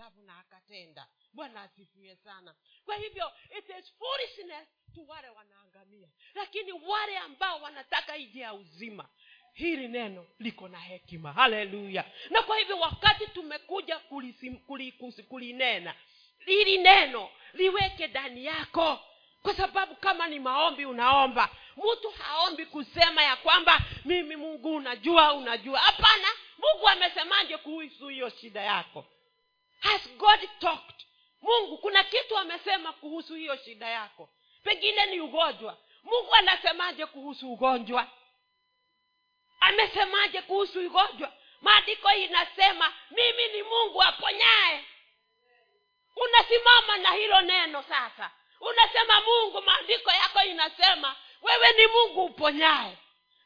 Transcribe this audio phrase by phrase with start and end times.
[0.00, 1.06] ajabu na akatenda.
[1.32, 2.54] Bwana asifiwe sana.
[2.84, 6.08] Kwa hivyo it is foolishness tu wale wanaangamia.
[6.34, 9.08] Lakini wale ambao wanataka ije ya uzima
[9.52, 11.32] hili neno liko na hekima.
[11.32, 15.94] Haleluya na kwa hivyo wakati tumekuja kulisim, kuli, kusi- kulinena
[16.38, 19.00] hili neno liweke ndani yako.
[19.42, 25.78] Kwa sababu kama ni maombi unaomba mtu haombi kusema ya kwamba mimi mungu unajua unajua.
[25.80, 26.28] Hapana
[26.58, 29.06] mungu amesemaje kuhusu hiyo shida yako
[29.80, 30.94] has god talked?
[31.42, 34.28] Mungu kuna kitu amesema kuhusu hiyo shida yako.
[34.62, 35.78] Pengine ni ugonjwa.
[36.02, 38.06] Mungu anasemaje kuhusu ugonjwa?
[39.60, 41.32] Amesemaje kuhusu ugonjwa?
[41.60, 44.84] Maandiko inasema mimi ni mungu aponyaye.
[46.16, 48.30] Unasimama na hilo neno sasa.
[48.60, 52.96] Unasema mungu maandiko yako inasema wewe ni mungu uponyaye.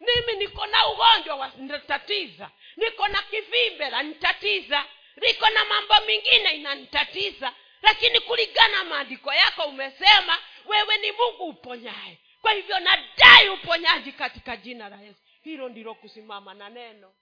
[0.01, 4.85] Mimi niko na ugonjwa wanitatiza niko na kivimbe lanitatiza
[5.17, 12.19] niko na mambo mingine inanitatiza lakini kulingana maandiko yako umesema wewe ni mungu uponyaye.
[12.43, 15.21] Kwa hivyo nadai uponyaji katika jina la yesu.
[15.43, 17.13] Hilo ndilo kusimama na neno.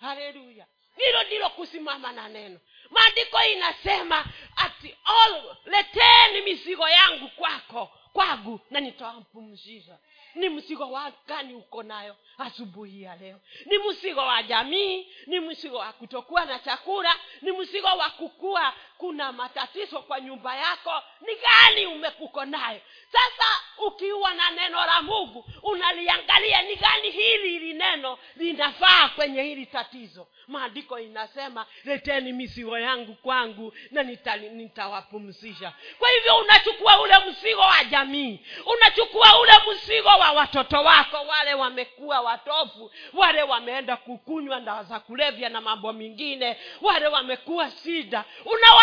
[0.00, 0.66] Haleluya.
[0.96, 2.60] Hilo ndilo kusimama na neno.
[2.90, 4.24] Maandiko inasema
[4.56, 9.98] ati all leteni mizigo yangu kwako kwangu na nitawampumzisha
[10.36, 13.40] ni msigo wa gani uko nayo asubuhi ya leo?
[13.66, 19.32] Ni msigo wa jamii ni msigo wa kutokuwa na chakula ni msigo wa kukua kuna
[19.32, 22.80] matatizo kwa nyumba yako ni gani umekuko nayo?
[23.12, 29.66] Sasa ukiwa na neno la mungu unaliangalia ni gani hili hili neno linafaa kwenye hili
[29.66, 30.26] tatizo?
[30.48, 35.66] Maandiko inasema leteni mizigo yangu kwangu na nitawapumzisha.
[35.66, 38.40] Nita kwa hivyo unachukua ule mzigo wa jamii
[38.76, 45.48] unachukua ule mzigo wa watoto wako wale wamekuwa watofu wale wameenda kukunywa ndawa za kulevya
[45.48, 48.24] na mambo mengine wale wamekuwa shida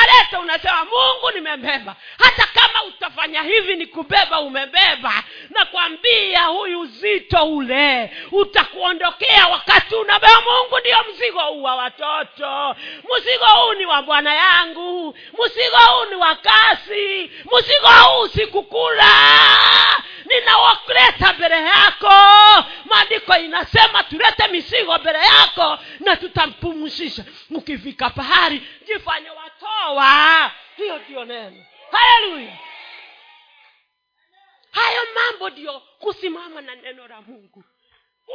[0.04, 1.96] unawaleta unasema mungu nimebeba.
[2.24, 5.24] Hata kama utafanya hivi ni kubeba umebeba.
[5.50, 10.34] Nakwambia huyu uzito ule utakuondokea wakati unabeba.
[10.42, 12.76] Mungu ndio mzigo huu wa watoto.
[13.18, 15.18] Mzigo huu ni wa bwana yangu.
[15.46, 19.10] Mzigo huu ni wa kasi mzigo huu sikukula.
[20.26, 22.14] Ninawakuleta mbele yako.
[22.86, 27.24] Maandiko inasema tulete mizigo mbele yako na tutampumzisha.
[27.52, 28.64] Ukifika pahali
[30.04, 31.66] jifanye hiyo ndio neno.
[31.92, 32.58] Haleluya.
[34.72, 37.64] Hayo mambo ndio kusimama na neno la mungu.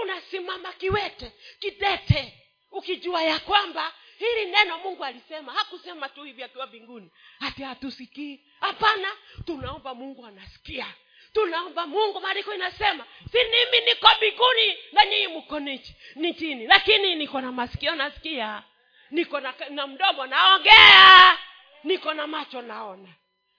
[0.03, 2.35] Unasimama kiwete kidete
[2.71, 5.53] ukijua ya kwamba hili neno mungu alisema.
[5.53, 7.11] Hakusema tu hivi akiwa mbinguni.
[7.41, 8.41] Hati hatusikii.
[8.61, 9.09] Hapana.
[9.47, 10.87] Tunaomba mungu anasikia.
[11.33, 16.67] Tunaomba mungu maandiko inasema si mimi niko mbinguni na nyinyi mko nichi- ni chini.
[16.67, 18.63] Lakini niko na masikio nasikia.
[19.11, 21.39] Niko na, na mdomo naongea
[21.85, 23.09] niko na macho naona.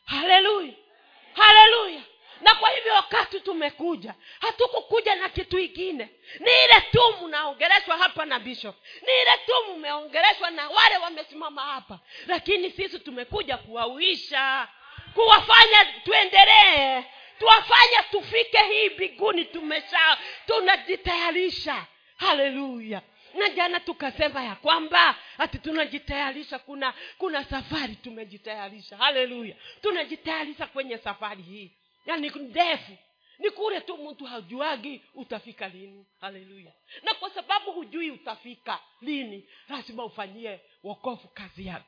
[0.05, 0.73] Haleluya.
[1.33, 2.01] Haleluya.
[2.41, 6.09] Na kwa hivyo wakati tumekuja hatukukuja na kitu ingine
[6.39, 8.75] ni ile tu mnaongeleshwa hapa na bishop.
[9.01, 11.99] Ni ile tu mmeongeleshwa na wale wamesimama hapa.
[12.27, 14.67] Lakini sisi tumekuja kuwauisha
[15.13, 17.03] kuwafanya tuendelee
[17.39, 21.85] tuwafanya tufike hii mbinguni tumesha tunajitayarisha.
[22.17, 23.01] Haleluya
[23.33, 28.97] na jana tukasema ya kwamba ati tunajitayarisha kuna kuna safari tumejitayarisha.
[28.97, 29.55] Haleluya.
[29.81, 31.71] Tunajitayarisha kwenye safari hii.
[32.05, 32.97] Yaani ndefu.
[33.39, 36.05] Ni kule tu mtu hajuagi utafika lini.
[36.21, 36.71] Haleluya.
[37.03, 41.83] Na kwa sababu hujui utafika lini lazima ufanyie wokovu kazi ya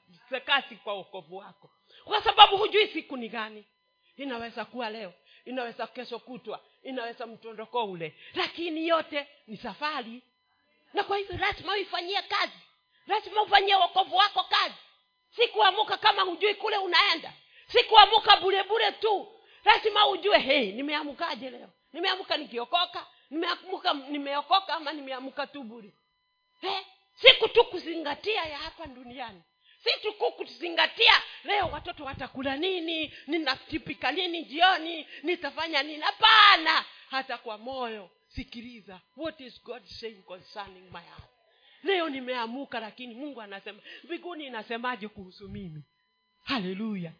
[0.45, 1.71] kazi kwa wokovu wako.
[2.03, 3.65] Kwa sababu hujui siku ni gani.
[4.17, 5.13] Inaweza kuwa leo
[5.45, 8.15] inaweza kesho kutwa inaweza mtondoko ule.
[8.35, 10.21] Lakini yote ni safari
[10.93, 12.57] na kwa hivyo lazima uifanyie kazi.
[13.07, 14.75] Lazima ufanyie wokovu wako kazi.
[15.35, 17.33] Si kuamuka kama hujui kule unaenda.
[17.67, 19.27] Si kuamuka bure bure tu.
[19.65, 21.69] Lazima ujue hey, nimeamukaje leo?
[21.93, 23.07] Nimeamuka nikiokoka?
[23.29, 25.93] Nimeamuka nimeokoka ama nimeamuka tu bure?
[26.61, 26.81] Hey,
[27.15, 29.41] siku tu kuzingatia ya hapa duniani.
[29.83, 31.13] Si tuku kuzingatia
[31.43, 33.13] leo watoto watakula nini?
[33.27, 35.07] Ninatipika nini jioni?
[35.23, 36.01] Nitafanya nini?
[36.01, 36.85] Hapana.
[37.09, 41.23] Hata kwa moyo sikiliza what is god saying concerning my heart?
[41.83, 45.83] Leo nimeamuka lakini mungu anasema mbinguni inasemaje kuhusu mimi?
[46.43, 47.11] Haleluya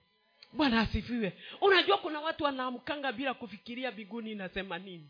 [0.54, 1.34] bwana asifiwe.
[1.62, 5.10] Unajua kuna watu wanaamkanga bila kufikiria mbinguni inasema nini.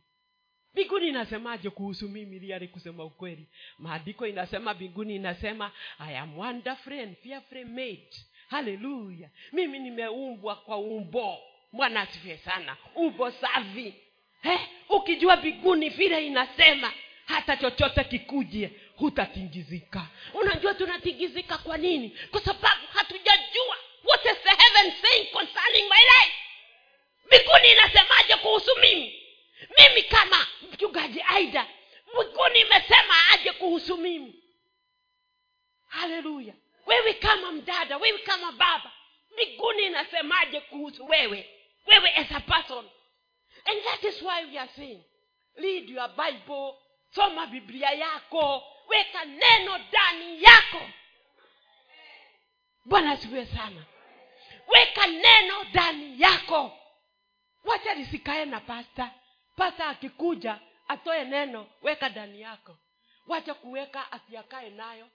[0.74, 3.48] Mbinguni inasemaje kuhusu mimi liali kusema ukweli?
[3.78, 8.10] Maandiko inasema mbinguni inasema i am wonderfully and fearfully made
[8.48, 11.38] haleluya mimi nimeumbwa kwa umbo.
[11.74, 12.78] Bwana asifiwe sana.
[12.96, 13.94] Umbo safi.
[14.44, 14.60] Eh,
[14.92, 16.94] ukijua biguni vile inasema
[17.26, 20.08] hata chochote kikuje hutatingizika.
[20.34, 22.18] Unajua tunatingizika kwa nini?
[22.32, 26.34] Kwa sababu hatujajua what is the heaven saying concerning my life.
[27.30, 29.24] Biguni inasemaje kuhusu mimi?
[29.80, 31.68] Mimi kama mchungaji aida
[32.18, 34.44] biguni imesema aje kuhusu mimi?
[35.88, 36.54] Haleluya.
[36.86, 38.92] Wewe kama mdada wewe kama baba
[39.38, 41.50] biguni inasemaje kuhusu wewe?
[41.88, 42.90] Wewe as a person
[43.66, 45.04] and that is why we are saying
[45.58, 46.74] read your bible
[47.16, 50.82] soma biblia yako weka neno ndani yako.
[52.86, 53.86] Bwana asifiwe sana.
[54.68, 56.78] Weka neno ndani yako.
[57.64, 59.14] Wacha lisikae na pasta
[59.56, 62.78] pasta akikuja atoe neno weka ndani yako.
[63.28, 65.08] Wacha kuweka asiakae nayo.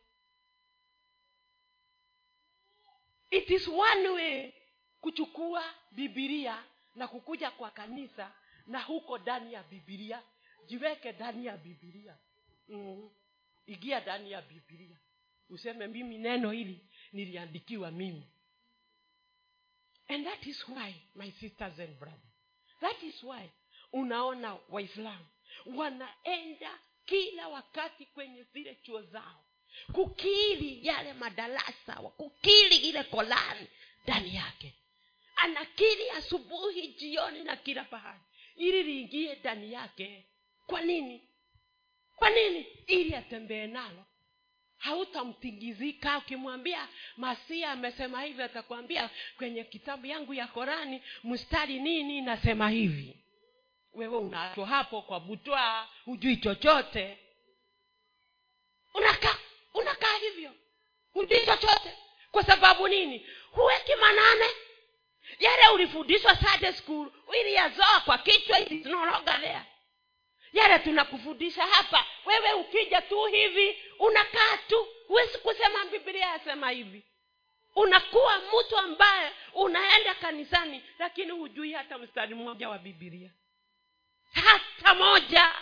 [3.30, 4.52] It is one way
[5.00, 6.64] kuchukua bibilia
[6.96, 8.32] na kukuja kwa kanisa
[8.66, 10.22] na huko ndani ya bibilia
[10.66, 12.16] jiweke ndani ya bibilia
[12.68, 13.10] mm.
[13.66, 14.96] igia ndani ya bibilia
[15.50, 16.80] useme mimi neno hili
[17.12, 18.22] niliandikiwa mimi.
[20.08, 22.30] And that is why my sisters and brother
[22.80, 23.50] that is why
[23.92, 25.26] unaona waislamu
[25.76, 29.44] wanaenda kila wakati kwenye zile chuo zao
[29.92, 33.68] kukili yale madarasa kukili ile kolani
[34.04, 34.74] ndani yake
[35.36, 38.20] anakiri asubuhi jioni na kila pahali.
[38.56, 40.24] Ili liingie ndani yake.
[40.66, 41.22] Kwa nini?
[42.16, 42.66] Kwa nini?
[42.86, 44.04] Ili atembee nalo.
[44.76, 46.18] Hautamtingizika.
[46.18, 53.16] Ukimwambia masia amesema hivi atakwambia kwenye kitabu yangu ya korani mstari nini nasema hivi.
[53.92, 57.18] Wewe unacho hapo kwa butwa hujui chochote.
[58.94, 59.38] Unakaa
[59.74, 60.52] unakaa hivyo.
[61.12, 61.92] Hujui chochote.
[62.30, 63.26] Kwa sababu nini?
[63.50, 64.44] Huweki manane
[65.38, 67.10] yale ulifundishwa Sunday school
[67.40, 68.86] iliyazoa kwa kichwa it is
[70.52, 77.02] yale tunakufundisha hapa wewe ukija tu hivi unakaa tu huwezi kusema biblia yasema hivi.
[77.74, 83.30] Unakuwa mtu ambaye unaenda kanisani lakini hujui hata mstari mmoja wa bibilia
[84.32, 85.52] hata moja.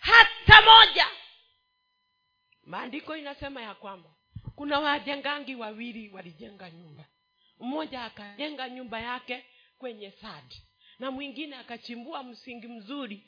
[0.00, 1.06] Hata moja.
[2.64, 4.10] Maandiko inasema ya kwamba
[4.56, 7.04] kuna wajengangi wawili walijenga nyumba
[7.60, 9.44] mmoja akajenga nyumba yake
[9.78, 10.62] kwenye sadi
[10.98, 13.22] na mwingine akachimbua msingi mzuri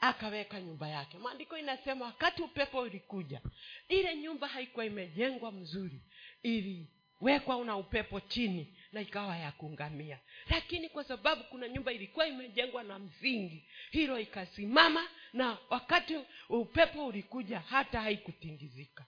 [0.00, 1.18] akaweka nyumba yake.
[1.18, 3.40] Maandiko inasema wakati upepo ulikuja
[3.88, 6.00] ile nyumba haikuwa imejengwa mzuri.
[6.42, 10.18] Iliwekwa na upepo chini na ikawa ya kuungamia
[10.50, 16.18] lakini kwa sababu kuna nyumba ilikuwa imejengwa na msingi hilo ikasimama na wakati
[16.48, 19.06] upepo ulikuja hata haikutingizika.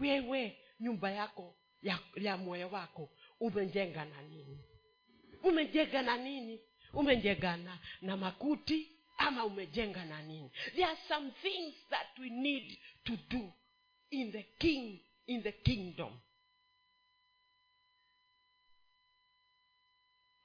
[0.00, 3.10] Wewe nyumba yako ya, ya moyo wako
[3.40, 4.58] umejenga na nini?
[5.42, 6.60] Umejenga na nini?
[6.92, 10.50] Umejenga na, na makuti ama umejenga na nini?
[10.74, 13.52] There are some things that we need to do
[14.10, 16.12] in the king in the kingdom.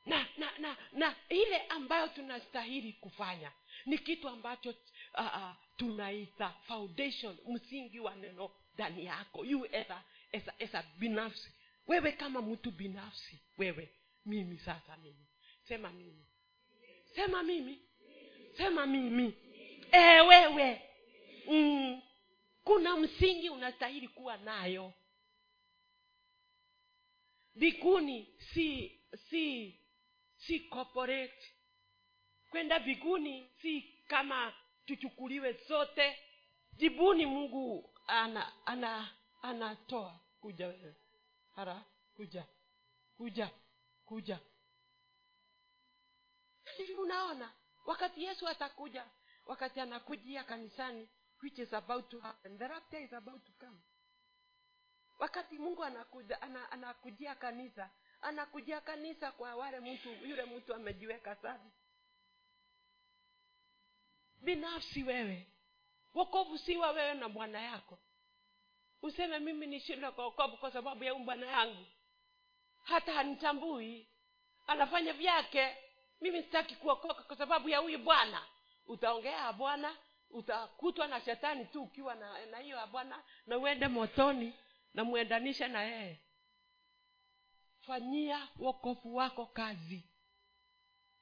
[0.06, 3.52] Na na na na ile ambayo tunastahili kufanya
[3.86, 4.76] ni kitu ambacho uh,
[5.26, 9.46] uh, tunaita foundation msingi wa neno ndani yako.
[9.46, 10.04] You as a,
[10.34, 11.50] as a, as a binafsi
[11.92, 13.90] wewe kama mtu binafsi wewe
[14.26, 15.28] mimi sasa mimi.
[15.64, 16.26] Sema mimi.
[17.16, 17.80] Sema mimi.
[18.58, 19.34] Sema mimi.
[19.92, 20.82] E, wewe.
[21.48, 22.02] Mm,
[22.64, 24.94] kuna msingi unastahili kuwa nayo.
[27.56, 29.00] Biguni si
[29.30, 29.76] si
[30.38, 31.54] si corporate.
[32.50, 34.54] Kwenda biguni si kama
[34.86, 36.18] tuchukuliwe sote.
[36.74, 40.96] Jibuni mungu ana ana anatoa kuja wewe
[41.56, 41.84] hara
[42.16, 42.46] kuja
[43.18, 43.52] kuja
[44.06, 44.40] kuja.
[46.78, 47.54] Hivi unaona
[47.86, 49.06] wakati yesu atakuja
[49.46, 51.10] wakati anakujia kanisani
[51.44, 53.78] which is about to happen the rapture is about to come.
[55.20, 57.90] Wakati mungu anakuja ana, anakujia kanisa
[58.22, 61.72] anakujia kanisa kwa wale mtu yule mtu amejiweka sana.
[64.42, 65.48] Binafsi wewe
[66.14, 68.00] wokovu siwa wewe na bwana yako
[69.02, 71.86] useme mimi nishinda kwa wokovu kwa sababu ya bwana yangu.
[72.84, 74.08] Hata hanitambui.
[74.68, 75.78] Anafanya vyake.
[76.22, 78.42] Mimi sitaki kuokoka kwa sababu ya huyu bwana.
[78.88, 79.96] Utaongea bwana.
[80.30, 83.24] Utakutwa na shetani tu ukiwa na na hiyo bwana.
[83.48, 84.54] Na uende motoni
[84.94, 86.20] na muendanishe na yeye.
[87.82, 90.04] Fanyia wokovu wako kazi.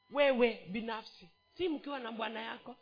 [0.09, 1.29] Wewe binafsi.
[1.57, 2.75] Si mkiwa na bwana yako.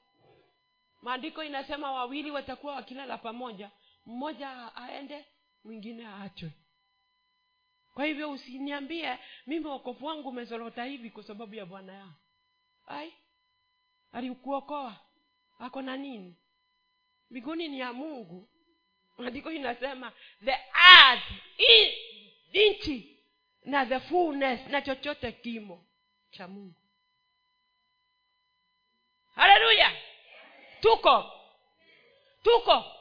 [1.01, 3.71] Maandiko inasema wawili watakuwa wakilala pamoja
[4.07, 5.25] mmoja aende
[5.63, 6.51] mwingine aachwe.
[7.93, 12.13] Kwa hivyo usiniambie mimi wokovu wangu umezorota hivi kwa sababu ya bwana yao
[12.87, 13.13] ai
[14.11, 14.95] alikuokoa
[15.59, 16.35] ako na nini?
[17.31, 18.49] Mbinguni ni ya mungu.
[19.17, 20.11] Andiko inasema
[20.45, 20.57] the
[22.53, 23.19] nchi
[23.65, 25.85] na the fullness na chochote kimo
[26.31, 26.81] cha mungu.
[29.35, 29.95] Haleluya!
[30.81, 31.31] Tuko.
[32.43, 32.96] Tuko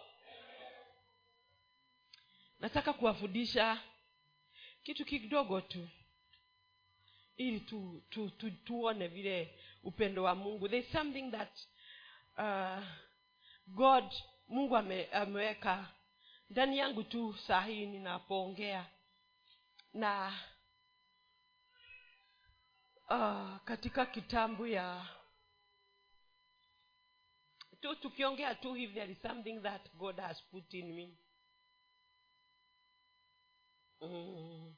[2.61, 3.83] nataka kuwafundisha
[4.83, 5.89] kitu kidogo tu.
[7.37, 10.69] Ili tu, tu, tu, tuone vile upendo wa mungu.
[10.69, 11.59] There is something that
[12.39, 12.85] uh,
[13.67, 14.05] god
[14.49, 15.93] mungu ame, ameweka
[16.51, 18.87] ndani yangu tu saa hii ninapoongea.
[19.93, 20.41] Na
[23.11, 25.07] uh, katika kitambu ya
[27.81, 31.17] tu tukiongea tu hivi there is something that god has put in me
[34.01, 34.75] mm.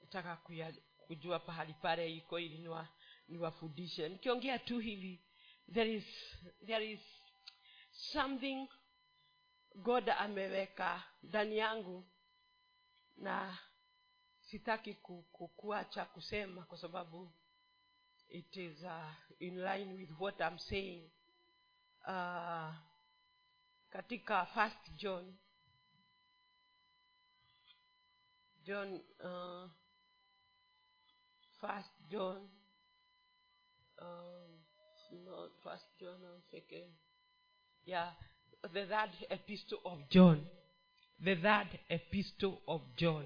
[0.00, 0.72] nataka kuya,
[1.06, 2.88] kujua pahali pale iko ili niwa,
[3.28, 5.20] niwafundishe nikiongea tu hivi
[5.74, 6.04] there is
[6.66, 7.00] there is
[7.90, 8.68] something
[9.74, 12.04] god ameweka ndani yangu
[13.16, 13.58] na
[14.40, 17.32] sitaki ku, ku, kuacha kusema kwa sababu
[18.28, 21.10] it is uh, in line with what I'm saying
[22.06, 22.74] uh,
[23.90, 25.36] katika first john
[28.68, 29.66] john uh,
[31.60, 32.36] first john
[34.02, 34.50] um,
[35.24, 36.92] not first john and second
[37.86, 38.10] yeah
[38.62, 40.44] the third epistle of john
[41.24, 43.24] the third epistle of john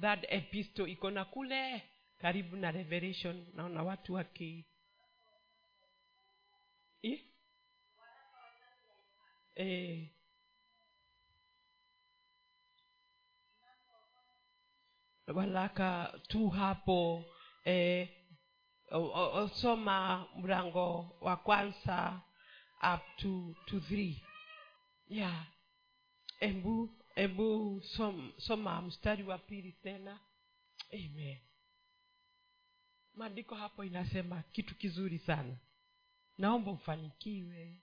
[0.00, 1.82] Third epistle iko na kule
[2.18, 4.64] karibu na revelation naona watu waki
[7.02, 7.20] eh?
[9.54, 10.08] Eh.
[15.32, 17.24] Walaka tu hapo
[17.64, 18.08] eh,
[19.60, 22.20] soma mlango wa kwanza
[22.94, 24.22] up to, to three.
[25.08, 25.46] Yeah.
[26.40, 30.20] Embu embu som, soma mstari wa pili tena.
[30.92, 31.38] Amen.
[33.14, 35.56] Maandiko hapo inasema kitu kizuri sana.
[36.38, 37.78] Naomba ufanikiwe.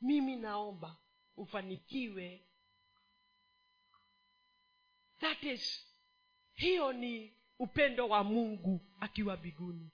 [0.00, 0.96] Mimi naomba
[1.36, 2.44] ufanikiwe
[5.20, 5.86] that is
[6.54, 9.90] hiyo ni upendo wa mungu akiwa biguni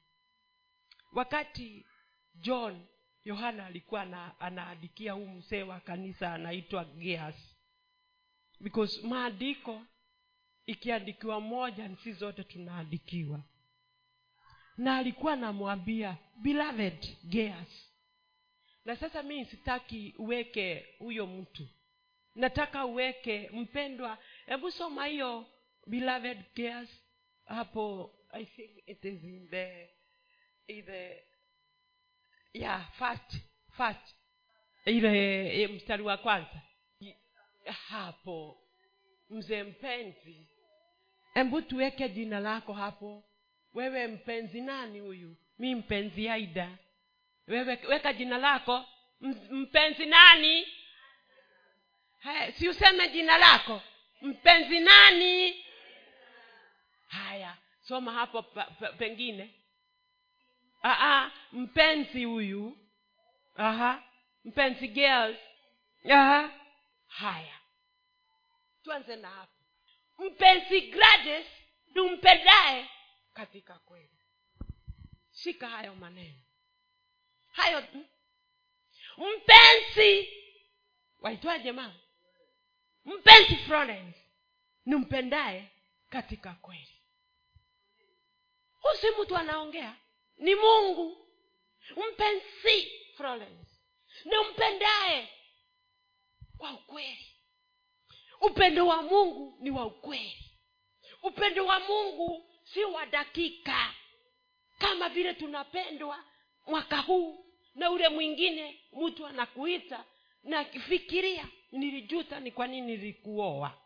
[1.12, 1.87] wakati
[2.35, 2.87] john
[3.25, 7.56] yohana alikuwa ana, anaandikia huu msee wa kanisa anaitwa geas.
[8.61, 9.83] Because maandiko
[10.66, 13.40] ikiandikiwa moja nsi zote tunaandikiwa.
[14.76, 17.92] Na alikuwa anamwambia beloved geas.
[18.85, 21.68] Na sasa mii sitaki uweke huyo mtu
[22.37, 25.47] nataka uweke mpendwa hebu soma hiyo
[25.87, 26.88] beloved geas
[27.45, 29.90] hapo i think it is in the,
[30.66, 31.23] in the
[32.52, 33.37] yeah first
[33.76, 34.14] first
[34.85, 36.62] ile eh, mstari wa kwanza.
[37.88, 38.59] Hapo
[39.31, 40.49] mzee mpenzi
[41.35, 43.25] hebu tuweke jina lako hapo.
[43.75, 45.37] Wewe mpenzi nani huyu?
[45.59, 46.78] Mi mpenzi aida.
[47.47, 48.85] Wewe weka jina lako.
[49.50, 50.66] Mpenzi nani
[52.26, 53.83] haya si useme jina lako.
[54.23, 55.64] Mpenzi nani?
[57.09, 59.54] Haya soma hapo pa, pa, pengine.
[60.85, 62.78] Aa, mpenzi huyu.
[63.56, 64.02] Aha
[64.45, 65.38] mpenzi girls.
[66.11, 66.50] Aha
[67.09, 67.59] haya.
[68.83, 69.52] Tuanze na hapo.
[70.18, 71.47] Mpenzi grades
[71.95, 72.00] ni
[73.35, 74.18] katika kweli.
[75.33, 76.42] Shika hayo maneno.
[77.52, 77.85] Hayo
[79.16, 80.28] mpenzi
[81.21, 81.95] waitwaje mama
[83.07, 84.19] mpenzi Florence
[84.87, 85.71] ni mpendaye
[86.11, 87.03] katika kweli.
[88.81, 89.97] Husi mtu anaongea
[90.37, 91.29] ni mungu.
[91.97, 93.71] Mpenzi Florence
[94.25, 95.29] ni umpendaye
[96.59, 97.27] kwa ukweli.
[98.41, 100.51] Upendo wa mungu ni wa ukweli.
[101.23, 103.95] Upendo wa mungu si wa dakika
[104.79, 106.25] kama vile tunapendwa
[106.67, 110.05] mwaka huu na ule mwingine mtu anakuita
[110.43, 113.83] na akifikiria nilijuta ni kwa nini nilikuoa.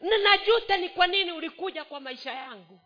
[0.00, 2.80] Ninajuta ni kwa nini ulikuja kwa maisha yangu.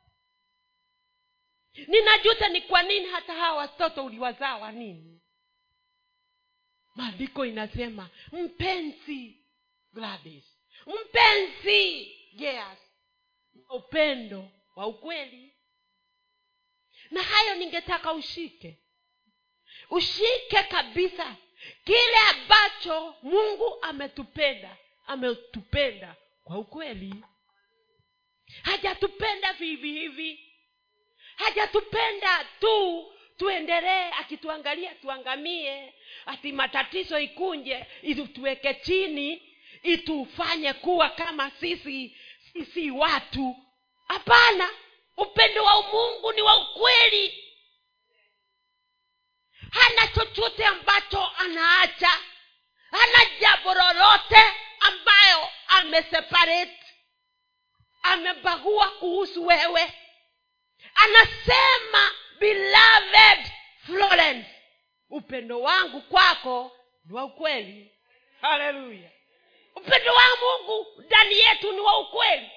[1.87, 5.21] Ninajuta ni kwa nini hata hawa watoto uliwazaa wa nini.
[6.95, 9.45] Maandiko inasema mpenzi
[9.93, 10.45] Gladys
[10.87, 12.79] mpenzi Geas
[13.71, 15.55] upendo wa ukweli.
[17.11, 18.79] Na hayo ningetaka ushike.
[19.91, 21.37] Ushike kabisa
[21.85, 27.14] kile ambacho mungu ametupenda ametupenda kwa ukweli.
[28.62, 30.40] Hajatupenda vivi hivi.
[31.37, 33.06] Hajatupenda tu
[33.37, 35.94] tuendelee akituangalia tuangamie
[36.26, 39.42] ati matatizo ikunje ituweke chini
[39.83, 42.16] itufanye kuwa kama sisi
[42.52, 43.56] sisi watu.
[44.09, 44.71] Hapana.
[45.16, 47.44] Upendo wa mungu ni wa ukweli
[49.75, 52.11] hana chochote ambacho anaacha.
[52.90, 54.45] Hana jambo lolote
[54.81, 56.78] ambayo ameseparate.
[58.02, 59.93] Amebagua kuhusu wewe.
[60.95, 63.52] Anasema beloved
[63.87, 64.50] florence
[65.11, 67.90] upendo wangu kwako ni wa ukweli.
[68.40, 69.11] Haleluya
[69.76, 72.50] upendo wa mungu ndani yetu ni wa ukweli.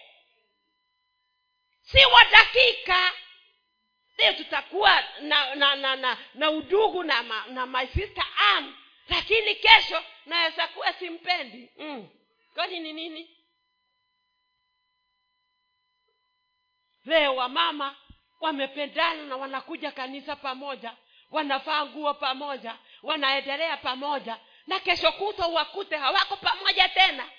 [1.82, 3.12] Si wa dakika
[4.18, 8.76] leo tutakuwa na na na na, na udugu na, ma, na my sister am
[9.10, 11.70] lakini kesho naweza kuwa simpendi.
[11.78, 12.10] Mm.
[12.54, 13.30] kwani ni nini?
[17.06, 17.96] Leo wamama
[18.40, 20.98] wamependana na wanakuja kanisa pamoja
[21.32, 27.30] wanavaa nguo pamoja wanaendelea pamoja na kesho kutwa wakute hawako pamoja tena.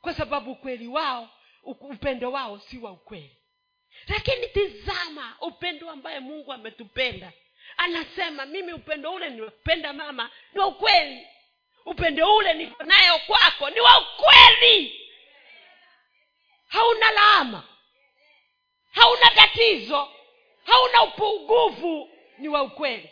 [0.00, 1.30] Kwa sababu ukweli wao
[1.62, 3.37] upendo wao si wa ukweli
[4.06, 7.32] lakini tizama upendo ambaye mungu ametupenda.
[7.76, 11.26] Anasema mimi upendo ule niwapenda mama ni wa ukweli.
[11.84, 15.00] Upendo ule niko nayo kwako ni wa ukweli.
[16.68, 17.68] Hauna laama.
[18.90, 20.12] Hauna tatizo.
[20.64, 22.10] Hauna upungufu.
[22.38, 23.10] Ni wa ukweli.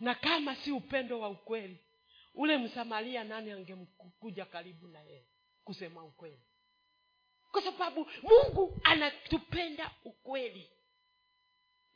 [0.00, 1.78] Na kama si upendo wa ukweli
[2.34, 5.26] ule msamaria nani angekuja karibu na yeye
[5.68, 6.42] kusema ukweli.
[7.52, 10.70] Kwa sababu mungu anatupenda ukweli.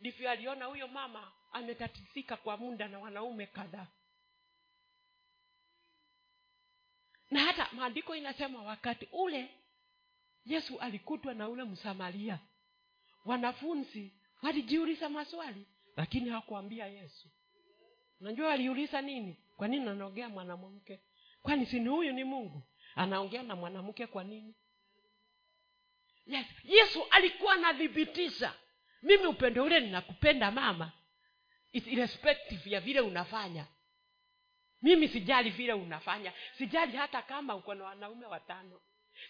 [0.00, 3.86] Ndivyo aliona huyo mama ametatisika kwa muda na wanaume kadhaa.
[7.30, 9.50] Na hata maandiko inasema wakati ule
[10.44, 12.38] yesu alikutwa na ule msamaria.
[13.24, 14.12] Wanafunzi
[14.42, 17.28] walijiuliza maswali lakini hawakuambia yesu.
[18.20, 19.36] Unajua waliuliza nini?
[19.56, 21.00] Kwa nini anaongea mwanamke?
[21.42, 22.62] Kwani sini huyu ni mungu
[22.96, 24.54] anaongea na mwanamke kwa nini?
[26.26, 28.54] Yes yesu alikuwa anathibitisha
[29.02, 30.92] mimi upendo ule ninakupenda mama.
[31.72, 33.66] It's irrespective ya vile unafanya.
[34.82, 36.32] Mimi sijali vile unafanya.
[36.58, 38.80] Sijali hata kama uko na wanaume watano.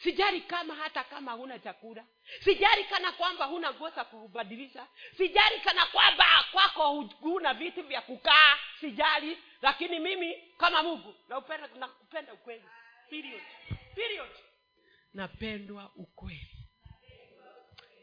[0.03, 2.05] Sijali kama hata kama huna chakula.
[2.45, 8.59] Sijali kana kwamba huna nguo za kubadilisha sijali kana kwamba kwako huna vitu vya kukaa.
[8.81, 9.39] Sijali.
[9.63, 12.65] Lakini mimi kama mungu nakupenda nakupenda ukweli
[13.13, 13.43] period.
[13.95, 14.31] Period.
[15.15, 16.57] Napendwa ukweli.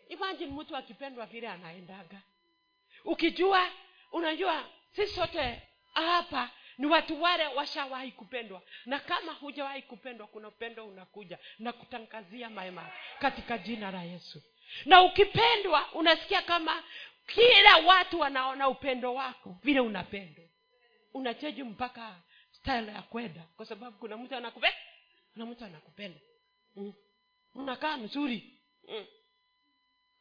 [0.09, 2.21] Imagine mtu akipendwa vile anaendaga.
[3.05, 3.71] Ukijua
[4.11, 5.61] unajua sisi sote
[5.93, 8.61] hapa ni watu wale washawahi kupendwa.
[8.85, 14.41] Na kama hujawahi kupendwa kuna upendo unakuja na kutangazia mema katika jina la yesu.
[14.85, 16.83] Na ukipendwa unasikia kama
[17.27, 20.45] kila watu wanaona upendo wako vile unapendwa.
[21.13, 22.15] Unacheji mpaka
[22.51, 23.41] style ya kwenda.
[23.57, 24.77] Kwa sababu kuna mtu anakupenda
[25.39, 26.19] kuna mtu anakupenda?
[26.75, 26.93] Mm.
[27.55, 28.59] unakaa mzuri.
[28.87, 29.05] Mm.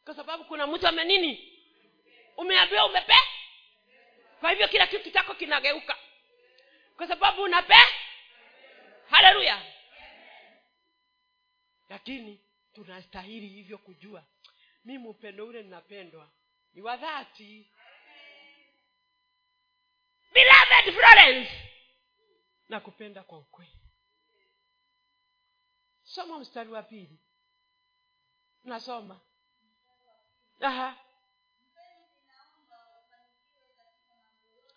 [0.04, 1.58] kwa sababu kuna mtu amenini
[2.36, 3.14] umeambiwa umepe?
[4.40, 5.96] Kwa hivyo kila kitu chako kinageuka.
[6.96, 7.74] Kwa sababu unape?
[9.10, 9.62] Haleluya.
[11.88, 12.40] Lakini
[12.74, 14.24] tunastahili hivyo kujua.
[14.84, 16.30] Mimi upendo ule ninapendwa
[16.74, 17.66] ni wa dhati.
[20.32, 21.50] Beloved florence
[22.68, 23.87] na kupenda kwa ukweli
[26.08, 27.18] soma mstari wa pili.
[28.64, 29.20] Nasoma.
[30.60, 30.96] Aha.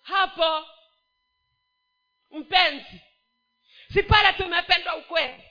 [0.01, 0.65] hapo.
[2.31, 3.01] Mpenzi.
[3.93, 5.43] Si pale tumependwa ukweli.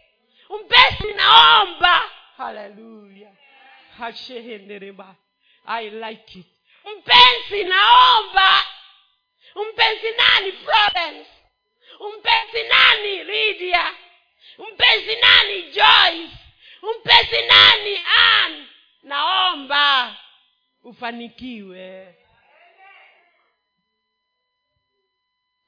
[0.51, 2.11] Mpenzi naomba.
[2.37, 3.33] Haleluya.
[3.99, 5.16] Hashehendereba.
[5.66, 6.47] I like it.
[6.85, 8.64] Mpenzi naomba.
[9.55, 11.31] Mpenzi nani florence?
[12.19, 13.95] Mpenzi nani lydia
[14.59, 16.37] mpenzi nani joyce?
[16.83, 18.67] Mpenzi nani an
[19.03, 20.17] naomba
[20.83, 22.15] ufanikiwe.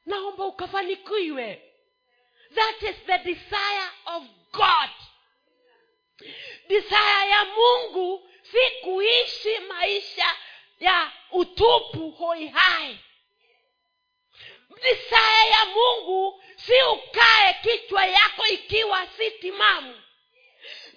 [0.07, 1.63] Naomba ukafanikiwe.
[2.55, 4.91] That is the desire of god.
[6.69, 10.37] Desire ya mungu si kuishi maisha
[10.81, 12.99] ya utupu hoihai
[14.83, 20.03] desire ya mungu si ukae kichwa yako ikiwa si timamu.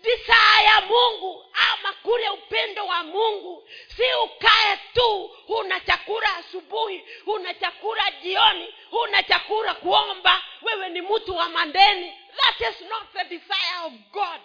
[0.02, 7.54] Disaa ya mungu ama kule upendo wa mungu si ukae tu huna chakula asubuhi huna
[7.54, 12.14] chakula jioni huna chakula kuomba wewe ni mtu wa mandeni.
[12.38, 14.42] That is not the desire of god.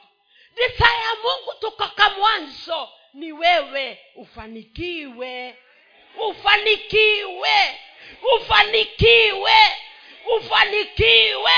[0.55, 5.57] Desire ya mungu tukoka mwanzo ni wewe ufanikiwe.
[6.19, 7.81] Ufanikiwe
[8.37, 9.57] ufanikiwe.
[10.27, 11.53] Ufanikiwe.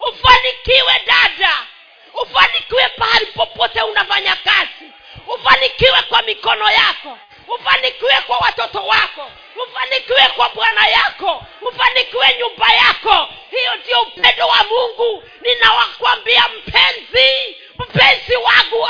[0.00, 1.66] Ufanikiwe dada.
[2.14, 4.92] Ufanikiwe pahali popote unafanya kazi.
[5.26, 7.18] Ufanikiwe kwa mikono yako.
[7.48, 9.30] Ufanikiwe kwa watoto wako.
[9.66, 11.44] Ufanikiwe kwa bwana yako.
[11.60, 13.28] Ufanikiwe nyumba yako.
[13.50, 15.24] Hiyo ndio upendo wa mungu.
[15.40, 18.88] Ninawakwambia mpenzi mpenzi wangu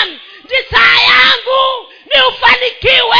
[0.00, 3.18] an ndisaa yangu ni ufanikiwe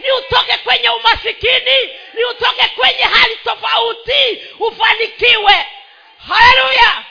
[0.00, 5.66] ni utoke kwenye umasikini ni utoke kwenye hali tofauti ufanikiwe.
[6.28, 7.04] Haleluya!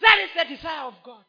[0.00, 1.24] That is the desire of god.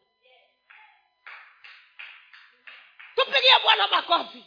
[3.15, 4.45] Tupigie bwana makofi.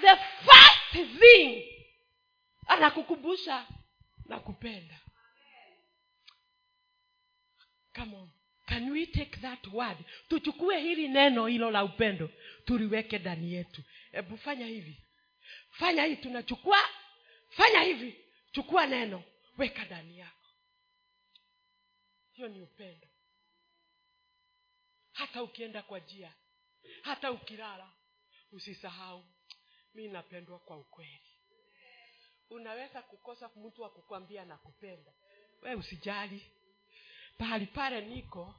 [0.00, 1.64] The first thing
[2.66, 3.64] anakukumbusha
[4.26, 4.94] na kupenda
[7.96, 8.28] come on.
[8.68, 9.96] Can we take that word?
[10.28, 12.30] Tuchukue hili neno hilo la upendo.
[12.64, 13.82] Tuliweke ndani yetu.
[14.12, 15.02] Hebu fanya hivi.
[15.70, 16.78] Fanya hivi tunachukua.
[17.50, 18.24] Fanya hivi.
[18.52, 19.22] Chukua neno.
[19.58, 20.46] Weka ndani yako.
[22.32, 23.06] Hiyo ni upendo.
[25.12, 26.32] Hata ukienda kwa njia
[27.02, 27.92] hata ukilala
[28.52, 29.24] usisahau.
[29.94, 31.20] Mi napendwa kwa ukweli.
[32.50, 35.12] Unaweza kukosa mtu wa kukwambia nakupenda.
[35.62, 36.50] We usijali
[37.38, 38.54] pahali pale niko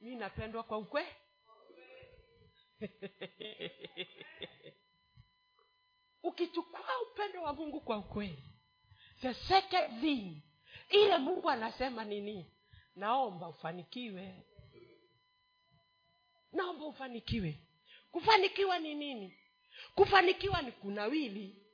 [0.00, 1.06] mi napendwa kwa ukwe.
[6.22, 8.50] Ukichukua upendo wa mungu kwa ukweli
[9.20, 10.42] the second thing
[10.90, 12.52] ile mungu anasema nini?
[12.96, 14.42] Naomba ufanikiwe.
[16.52, 17.58] Naomba ufanikiwe.
[18.10, 19.38] Kufanikiwa ni nini?
[19.94, 21.66] Kufanikiwa ni kunawili.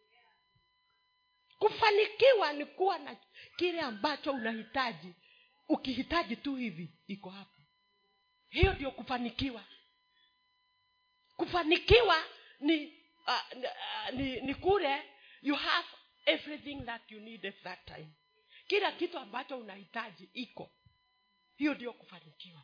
[1.59, 3.17] Kufanikiwa ni kuwa na
[3.57, 5.15] kile ambacho unahitaji
[5.69, 7.61] ukihitaji tu hivi iko hapa.
[8.49, 9.65] Hiyo ndio kufanikiwa.
[11.37, 12.25] Kufanikiwa
[12.61, 12.87] ni
[13.27, 13.63] uh,
[14.13, 15.03] ni, ni kule
[15.43, 15.89] you have
[16.27, 18.09] everything that you need at that time.
[18.67, 20.71] Kila kitu ambacho unahitaji iko.
[21.57, 22.63] Hiyo ndio kufanikiwa.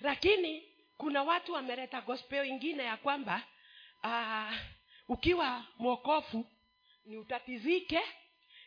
[0.00, 3.42] Lakini kuna watu wameleta gospel ingine ya kwamba
[4.04, 4.56] uh,
[5.08, 6.46] ukiwa mwokofu
[7.04, 8.00] ni utatizike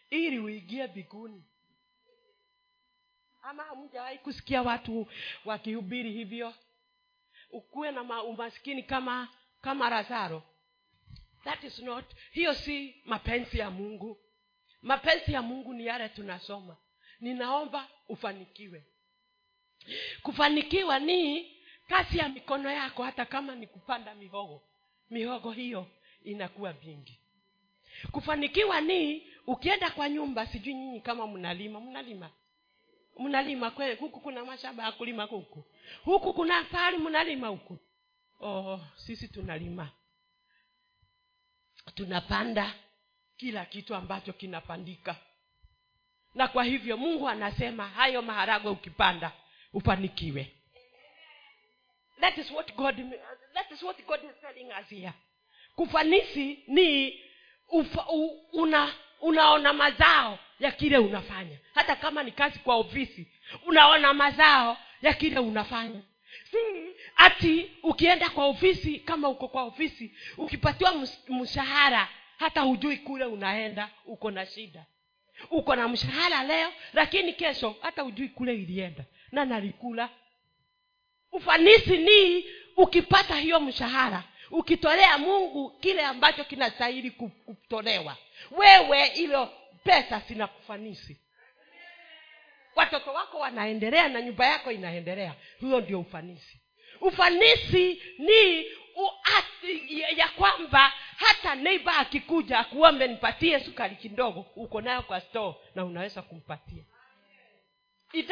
[0.09, 1.45] ili uingie biguni
[3.43, 5.07] ama hamjawahi kusikia watu
[5.45, 6.53] wakihubiri hivyo?
[7.51, 9.27] Ukuwe na ma- umaskini kama
[9.61, 10.43] kama razaro
[11.43, 14.17] that is not hiyo si mapenzi ya mungu.
[14.81, 16.77] Mapenzi ya mungu ni yale tunasoma.
[17.19, 18.83] Ninaomba ufanikiwe.
[20.23, 21.51] Kufanikiwa ni
[21.87, 24.63] kazi ya mikono yako hata kama ni kupanda mihogo.
[25.09, 25.87] Mihogo hiyo
[26.23, 27.17] inakuwa mingi
[28.11, 32.29] kufanikiwa ni ukienda kwa nyumba sijui nyinyi kama mnalima mnalima
[33.19, 35.63] mnalima kwe huku kuna mashamba ya kulima huku?
[36.03, 37.79] Huku kuna pahali mnalima huku?
[38.39, 39.89] Oh, sisi tunalima.
[41.95, 42.73] Tunapanda
[43.37, 45.15] kila kitu ambacho kinapandika.
[46.35, 49.31] Na kwa hivyo mungu anasema hayo maharagwe ukipanda
[49.73, 50.55] ufanikiwe.
[52.19, 52.95] That is what god
[53.53, 55.13] that is what god is telling us here.
[55.75, 57.19] Kufanisi ni
[57.69, 61.57] ufa, u, una unaona mazao ya kile unafanya.
[61.75, 63.27] Hata kama ni kazi kwa ofisi
[63.65, 66.01] unaona mazao ya kile unafanya.
[66.51, 66.57] Si
[67.15, 70.93] ati ukienda kwa ofisi kama uko kwa ofisi ukipatiwa
[71.29, 72.07] mshahara
[72.37, 74.85] hata hujui kule unaenda uko na shida.
[75.51, 80.09] Uko na mshahara leo lakini kesho hata hujui kule ilienda na nalikula.
[81.31, 82.45] Ufanisi ni
[82.77, 88.17] ukipata hiyo mshahara ukitolea mungu kile ambacho kinastahili kutolewa.
[88.51, 89.49] Wewe ilo
[89.83, 91.17] pesa zina kufanisi.
[92.75, 95.35] Watoto wako wanaendelea na nyumba yako inaendelea.
[95.59, 96.61] Huyo ndio ufanisi.
[97.01, 105.21] Ufanisi ni uati, ya, kwamba hata neiba akikuja akuombe nipatie sukari kidogo uko nayo kwa
[105.21, 106.83] store na unaweza kumpatia.
[108.13, 108.31] It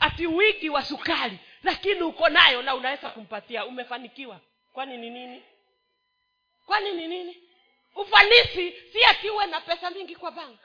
[0.00, 3.66] ati wingi wa sukari lakini uko nayo na unaweza kumpatia.
[3.66, 4.40] Umefanikiwa
[4.72, 5.42] kwani ni nini?
[6.66, 7.48] Kwani ni nini?
[7.94, 10.60] Ufanisi si akiwe na pesa mingi kwa bank.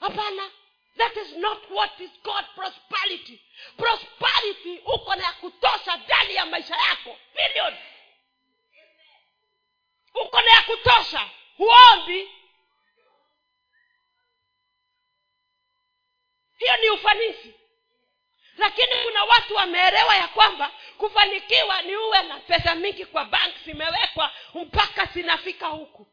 [0.00, 0.50] Hapana.
[0.96, 3.40] That is not what is called prosperity.
[3.76, 7.16] Prosperity uko na ya kutosha ndani ya maisha yako.
[7.34, 7.74] Period
[10.14, 11.30] uko na ya kutosha.
[11.56, 12.30] Huombi.
[16.58, 17.54] Hiyo ni ufanisi.
[18.56, 24.32] Lakini kuna watu wameelewa ya kwamba kufanikiwa ni uwe na pesa mingi kwa bank zimewekwa
[24.54, 26.06] mpaka zinafika huku.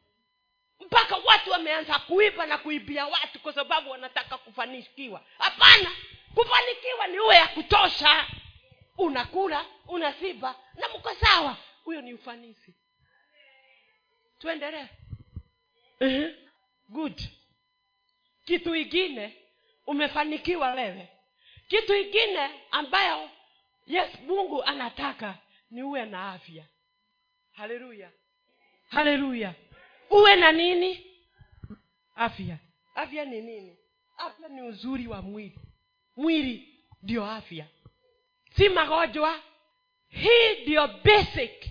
[0.80, 5.22] Mpaka watu wameanza kuiba na kuibia watu kwa sababu wanataka kufanikiwa.
[5.38, 5.92] Hapana
[6.36, 8.28] kufanikiwa ni uwe ya kutosha.
[8.98, 11.58] Unakula unasiba na mko sawa.
[11.84, 12.74] Huyo ni ufanisi.
[14.40, 14.86] Tuendelee.
[16.90, 17.22] Good.
[18.46, 19.38] Kitu ingine
[19.88, 21.08] umefanikiwa wewe.
[21.68, 23.30] Kitu ingine ambayo
[23.86, 25.38] yes mungu anataka
[25.72, 26.66] ni uwe na afya.
[27.52, 28.12] Haleluya.
[28.90, 29.54] Haleluya.
[30.10, 31.12] Uwe na nini?
[32.16, 32.58] Afya.
[32.96, 33.78] Afya ni nini?
[34.18, 35.60] Afya ni uzuri wa mwili.
[36.16, 37.68] Mwili ndio afya.
[38.58, 39.42] Si magonjwa.
[40.10, 41.66] Hii ndio basic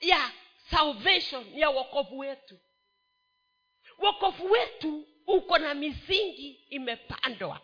[0.00, 0.30] ya
[0.70, 2.58] salvation ya wokovu wetu.
[3.98, 7.60] Wokovu wetu uko na misingi imepandwa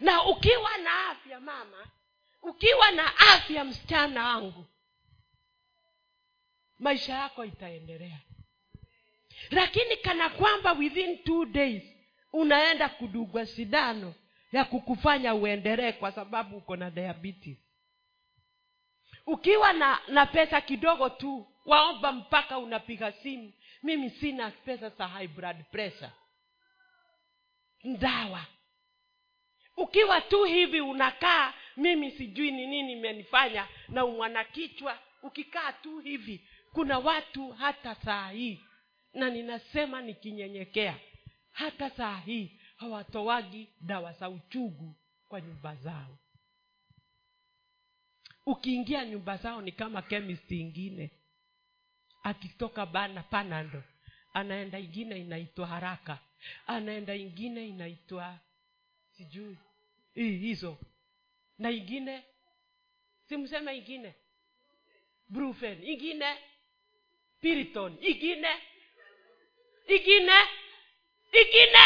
[0.00, 1.86] na ukiwa na afya mama
[2.42, 4.64] ukiwa na afya msichana wangu
[6.78, 8.18] maisha yako itaendelea.
[9.50, 11.82] Lakini kana kwamba within two days
[12.32, 14.14] unaenda kudugwa sindano
[14.52, 17.56] ya kukufanya uendelee kwa sababu uko na diabetes.
[19.26, 25.28] Ukiwa na na pesa kidogo tu waomba mpaka unapiga simu mimi sina pesa za high
[25.28, 26.10] blood pressure.
[27.84, 28.46] Ndawa
[29.78, 36.98] ukiwa tu hivi unakaa mimi sijui ni nini imenifanya na umwanakichwa ukikaa tu hivi kuna
[36.98, 38.60] watu hata saa hii
[39.14, 40.98] na ninasema nikinyenyekea
[41.50, 44.94] hata saa hii hawatoagi dawa za uchugu
[45.28, 46.18] kwa nyumba zao.
[48.46, 51.10] Ukiingia nyumba zao ni kama chemist ingine.
[52.22, 53.82] Akitoka bana panando
[54.32, 56.18] anaenda ingine inaitwa haraka
[56.66, 58.38] anaenda ingine inaitwa
[59.16, 59.58] sijui
[60.24, 60.78] hizo.
[61.58, 62.24] Na ingine
[63.28, 64.14] simseme ingine?
[65.28, 66.38] Brufen ingine.
[67.40, 68.62] Piriton ingine.
[69.88, 70.38] Ingine
[71.32, 71.84] ingine.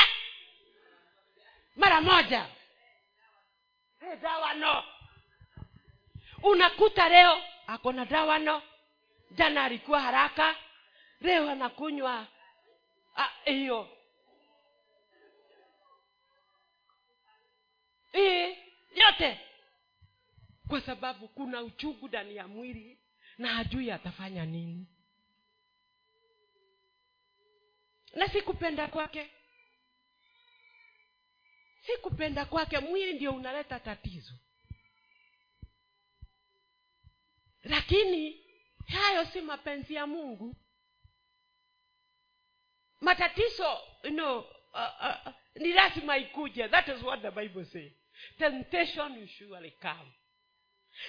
[1.77, 2.49] Mara moja.
[4.01, 4.85] Hey, dawa
[6.43, 8.63] unakuta leo ako na dawa no.
[9.31, 10.57] Jana alikuwa haraka.
[11.21, 12.27] Leo anakunywa
[13.45, 13.99] hiyo
[18.13, 18.57] hii
[18.95, 19.41] yote
[20.69, 22.99] kwa sababu kuna uchungu ndani ya mwili
[23.39, 24.87] na hajui atafanya nini.
[28.15, 29.31] Na sikupenda kwake.
[31.87, 34.33] Sikupenda kwake mwili ndio unaleta tatizo.
[37.63, 38.45] Lakini
[38.87, 40.57] hayo si mapenzi ya mungu.
[43.01, 46.69] Matatizo you know, uh, uh, ni lazima ikuje.
[46.69, 47.93] That is what the bible says
[48.39, 50.13] temptation usually come.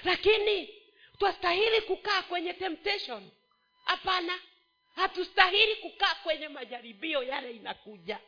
[0.03, 0.83] Lakini
[1.19, 3.31] twastahili kukaa kwenye temptation?
[3.85, 4.39] Hapana.
[4.95, 8.19] Hatustahili kukaa kwenye majaribio yale inakuja.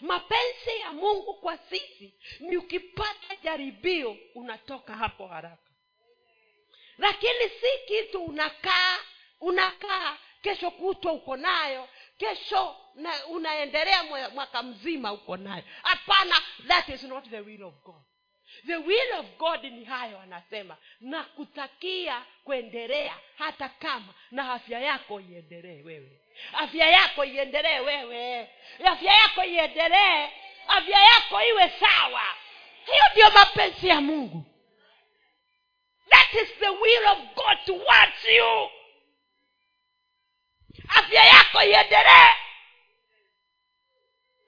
[0.00, 5.70] Mapenzi ya mungu kwa sisi ni ukipata jaribio unatoka hapo haraka.
[6.98, 8.98] Lakini si kitu unakaa
[9.40, 15.64] unakaa kesho kutwa uko nayo kesho na unaendelea mwaka mzima uko nayo.
[15.82, 16.42] Hapana.
[16.68, 18.02] That is not the will of god
[18.66, 25.20] the will of god ni hayo anasema na kutakia kuendelea hata kama na afya yako
[25.20, 26.20] iendelee wewe.
[26.52, 28.50] Afya yako iendelee wewe.
[28.84, 30.28] Afya yako iendelee.
[30.68, 32.22] Afya yako iwe sawa.
[32.86, 34.44] Hiyo ndio mapenzi ya mungu.
[36.08, 38.70] That is the will of god towards you.
[40.88, 42.34] Afya yako iendelee.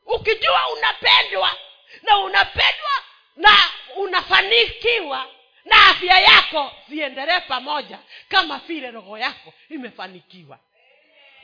[0.06, 1.58] Ukijua unapendwa
[2.02, 2.90] na unapendwa
[3.36, 3.58] na
[3.96, 5.26] unafanikiwa
[5.64, 10.58] na afya yako ziendelee pamoja kama vile roho yako imefanikiwa.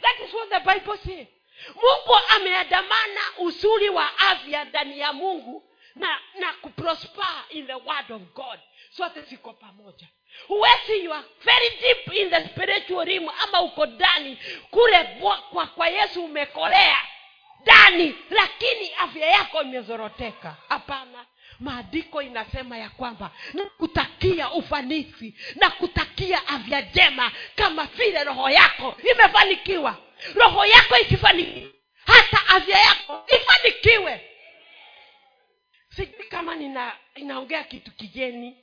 [0.01, 1.27] That is what the bible say
[1.75, 8.23] mungu ameandamana uzuri wa afya ndani ya mungu na na kuprosper in the word of
[8.35, 8.59] god.
[8.91, 10.07] Sote ziko pamoja.
[10.49, 14.39] Huwezi you very deep in the spiritual realm ama uko ndani.
[14.71, 15.05] Kule
[15.53, 16.99] kwa, kwa yesu umekolea
[17.91, 20.57] ndani lakini afya yako imezoroteka.
[20.69, 21.27] Hapana
[21.61, 29.97] maandiko inasema ya kwamba nakutakia ufanisi na kutakia afya njema kama vile roho yako imefanikiwa.
[30.35, 31.73] Roho yako ikifanikiwa
[32.07, 34.29] hata afya yako ifanikiwe.
[35.97, 38.57] Sijui kama nina inaongea kitu kigeni.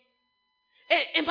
[0.89, 1.23] Eh,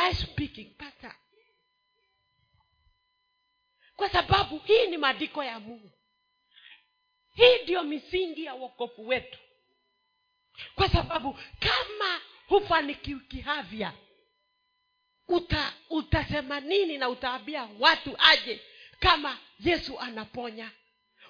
[3.97, 5.98] kwa sababu hii ni maandiko ya mungu
[7.39, 9.39] hii ndiyo misingi ya uokofu wetu.
[10.75, 13.93] Kwa sababu kama hufanikiwi kihavya
[15.29, 18.61] uta utasema nini na utaambia watu aje
[19.01, 20.71] kama yesu anaponya?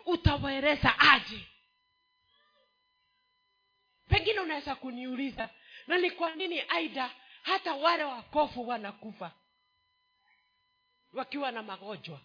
[0.06, 1.40] Utawaeleza aje?
[4.08, 5.50] Pengine unaweza kuniuliza
[5.86, 7.10] na ni kwa nini aida
[7.42, 9.32] hata wale wakofu wanakufa
[11.12, 12.20] wakiwa na magonjwa?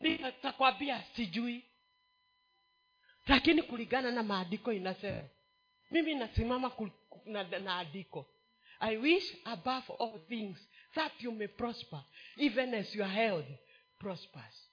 [0.00, 1.64] Nitakwambia sijui
[3.26, 5.22] lakini kulingana na maandiko inasema
[5.90, 6.90] mimi nasimama ku-
[7.24, 7.86] na, na
[8.80, 12.04] i wish above all things that you may prosper
[12.36, 13.46] even as your health
[13.98, 14.70] prospers.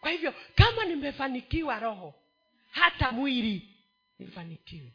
[0.00, 2.14] Kwa hivyo kama nimefanikiwa roho
[2.70, 3.76] hata mwili
[4.18, 4.92] nifanikiwe.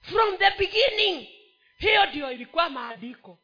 [0.00, 1.28] From the beginning
[1.78, 3.38] hiyo ndio ilikuwa maandiko.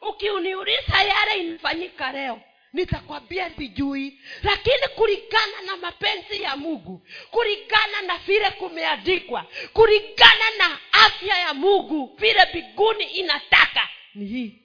[0.00, 2.42] Ukiuniuliza yale inafanyika leo
[2.72, 4.20] nitakwambia sijui.
[4.42, 12.16] Lakini kulingana na mapenzi ya mungu kulingana na vile kumeandikwa kulingana na afya ya mungu
[12.18, 14.58] vile biguni inataka ni hii.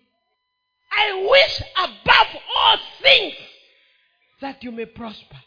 [0.90, 3.36] I wish above all things
[4.40, 5.40] that you may prosper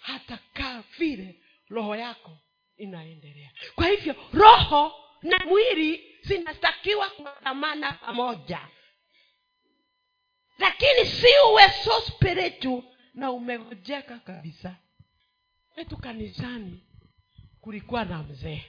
[0.00, 1.34] hata kaa vile
[1.70, 2.30] roho yako
[2.76, 3.50] inaendelea.
[3.74, 8.60] Kwa hivyo roho na mwili zinatakiwa kuandamana pamoja
[10.62, 14.76] lakini si uwe so spiritu na umegojeka kabisa.
[15.76, 16.80] Wetu kanisani
[17.60, 18.64] kulikuwa na mzee.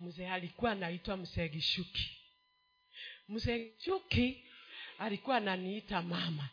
[0.00, 2.10] Mzee alikuwa anaitwa mzee gishuki.
[3.28, 4.44] Mzee gishuki
[4.98, 6.48] alikuwa ananiita mama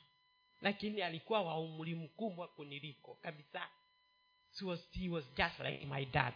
[0.61, 3.67] lakini alikuwa wa umri mkubwa kuniliko kabisa.
[4.59, 6.33] He was, he was just like my dad.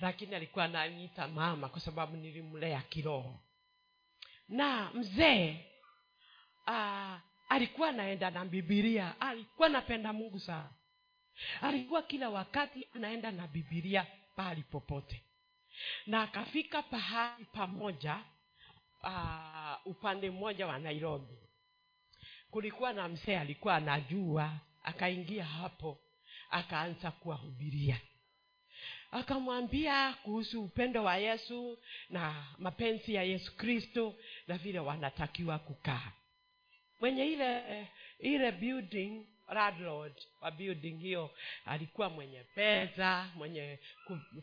[0.00, 3.40] Lakini alikuwa ananiita mama kwa sababu nilimlea kiroho.
[4.48, 5.56] Na mzee
[6.66, 9.20] uh, alikuwa anaenda na bibilia.
[9.20, 10.70] Alikuwa anapenda mungu sana.
[11.62, 15.22] Alikuwa kila wakati anaenda na bibilia pahali popote.
[16.06, 18.18] Na akafika pahali pamoja
[19.02, 21.34] uh, upande mmoja wa nairobi.
[22.50, 24.52] Kulikuwa na msee alikuwa anajua.
[24.84, 25.98] Akaingia hapo
[26.50, 28.00] akaanza kuwahubiria.
[29.10, 31.78] Akamwambia kuhusu upendo wa yesu
[32.10, 34.14] na mapenzi ya yesu kristo
[34.48, 36.12] na vile wanatakiwa kukaa
[37.00, 41.30] mwenye ile ile building landlord wa building hiyo
[41.64, 43.78] alikuwa mwenye pesa mwenye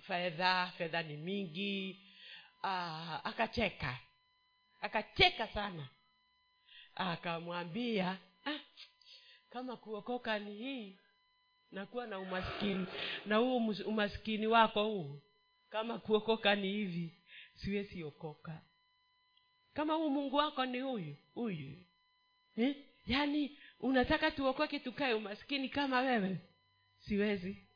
[0.08, 2.00] fedha fedha ni mingi.
[2.64, 4.00] Uh, akacheka.
[4.82, 5.90] Akacheka sana.
[6.96, 8.60] Akamwambia ah,
[9.50, 11.00] kama kuokoka ni hii
[11.72, 12.88] nakuwa na umaskini
[13.26, 15.22] na huu umaskini wako huu
[15.70, 17.14] kama kuokoka ni hivi
[17.56, 18.12] siwezi
[19.74, 21.86] kama huu mungu wako ni huyu huyu
[22.58, 22.76] eh?
[23.08, 26.38] yaani unataka tuokoke tukae umaskini kama wewe?
[27.00, 27.68] Siwezi.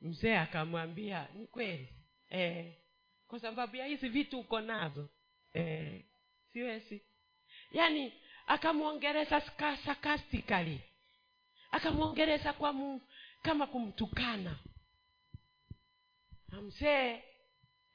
[0.00, 1.94] Mzee akamwambia ni kweli.
[2.30, 2.74] Eh,
[3.28, 5.08] kwa sababu ya hizi vitu uko nazo.
[5.52, 6.04] Eh,
[6.52, 7.02] siwezi.
[7.72, 8.12] Yaani
[8.46, 9.40] akamwongereza
[9.84, 10.80] sakastikali
[11.70, 13.00] akamwongereza kwa mu,
[13.42, 14.58] kama kumtukana.
[16.48, 17.22] Na mzee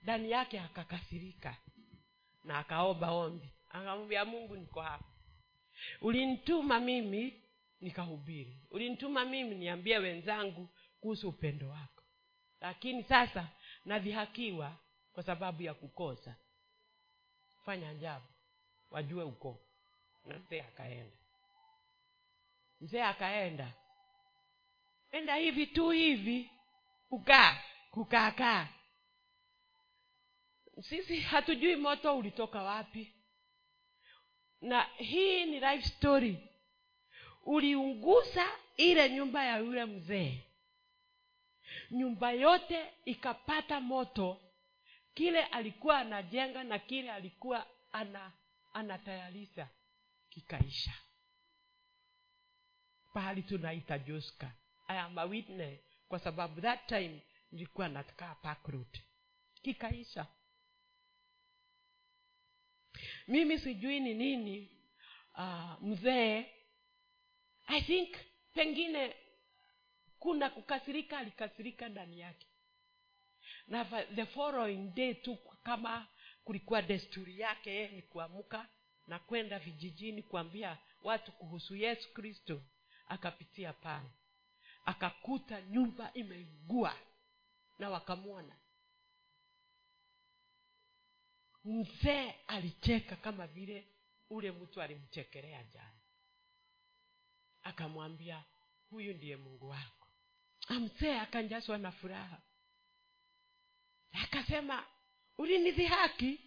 [0.01, 1.57] ndani yake akakasirika.
[2.43, 3.49] Na akaomba ombi.
[3.69, 5.12] Akamwambia mungu niko hapa
[6.01, 7.43] ulinituma mimi
[7.81, 8.59] nikahubiri.
[8.71, 12.03] Ulinituma mimi niambie wenzangu kuhusu upendo wako.
[12.61, 13.47] Lakini sasa
[13.85, 14.77] nadhihakiwa
[15.13, 16.35] kwa sababu ya kukosa.
[17.65, 18.25] Fanya ajabu.
[18.91, 19.59] Wajue uko.
[20.25, 21.17] Na mzee akaenda.
[22.81, 23.73] Mzee akaenda.
[25.11, 26.49] Enda hivi tu hivi.
[27.09, 28.67] Kukaa kukaakaa
[30.81, 33.13] sisi hatujui moto ulitoka wapi
[34.63, 36.37] na hii ni life story.
[37.45, 38.45] Uliunguza
[38.77, 40.43] ile nyumba ya yule mzee.
[41.91, 44.41] Nyumba yote ikapata moto.
[45.13, 48.31] Kile alikuwa anajenga na kile alikuwa ana
[48.73, 49.69] anatayarisha
[50.29, 50.93] kikaisha.
[53.13, 54.51] Pahali tunaita joska.
[54.87, 54.97] I
[56.07, 57.21] kwa sababu that time
[57.51, 58.67] nilikuwa nakaa park
[59.61, 60.27] kikaisha
[63.27, 64.69] mimi sijui ni nini
[65.37, 66.45] uh, mzee.
[67.67, 68.15] I think
[68.53, 69.15] pengine
[70.19, 72.47] kuna kukasirika alikasirika ndani yake.
[73.67, 73.85] Na
[74.15, 76.07] the following day tu kama
[76.43, 78.67] kulikuwa desturi yake ni kuamka
[79.07, 82.61] na kwenda vijijini kuambia watu kuhusu yesu kristo
[83.07, 84.09] akapitia pale.
[84.85, 86.95] Akakuta nyumba imeugua
[87.79, 88.55] na wakamwona
[91.65, 93.87] mzee alicheka kama vile
[94.29, 95.99] ule mtu alimchekelea jana.
[97.63, 98.43] Akamwambia
[98.89, 100.07] huyu ndiye mungu wako.
[100.67, 102.41] Ah, mzee akanjazwa na furaha.
[104.11, 104.85] Akasema
[105.37, 106.39] ulinidhihaki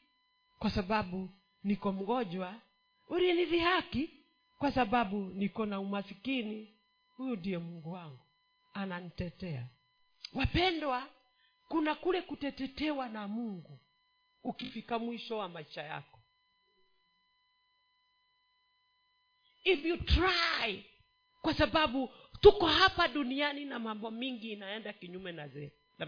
[0.59, 1.31] kwa sababu
[1.65, 2.61] niko mgonjwa.
[3.09, 4.11] Ulinidhihaki
[4.59, 6.77] kwa sababu niko na umasikini.
[7.17, 8.21] Huyu ndiye mungu wangu.
[8.75, 9.67] Ananitetea.
[10.35, 11.09] Wapendwa
[11.69, 13.79] kuna kule kutetetewa na mungu
[14.51, 16.19] ukifika mwisho wa maisha yako.
[19.65, 20.85] If you try
[21.43, 26.07] kwa sababu tuko hapa duniani na mambo mingi inaenda kinyume na ze- na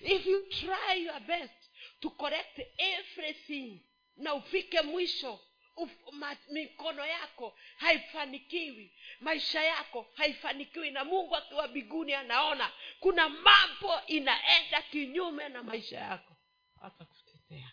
[0.00, 3.80] if you try your best to correct everything
[4.16, 5.40] na ufike mwisho
[5.76, 14.00] uf, ma, mikono yako haifanikiwi maisha yako haifanikiwi na mungu akiwa biguni anaona kuna mambo
[14.06, 16.36] inaenda kinyume na maisha yako
[16.80, 17.72] atakutetea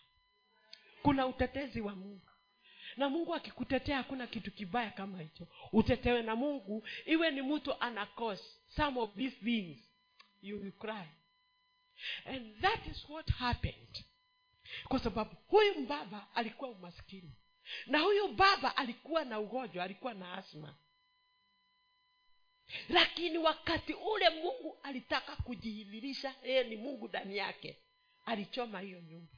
[1.02, 2.22] kuna utetezi wa mungu.
[2.98, 5.48] Na mungu akikutetea hakuna kitu kibaya kama hicho.
[5.72, 8.44] Utetewe na mungu iwe ni mtu ana cause
[8.76, 9.78] some of these things
[10.42, 11.08] you will cry.
[12.26, 14.06] And that is what happened.
[14.88, 17.32] Kwa sababu huyu mbaba alikuwa umaskini.
[17.86, 20.76] Na huyu baba alikuwa na ugonjwa alikuwa na asma
[22.90, 27.78] lakini wakati ule mungu alitaka kujihidhirisha yeye ni mungu ndani yake
[28.28, 29.34] alichoma hiyo nyumba.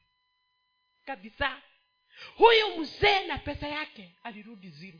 [1.05, 1.61] Kabisa.
[2.35, 4.99] Huyu mzee na pesa yake alirudi ziro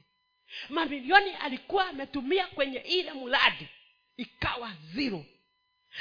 [0.69, 3.67] mamilioni alikuwa ametumia kwenye ile mradi
[4.17, 5.25] ikawa ziro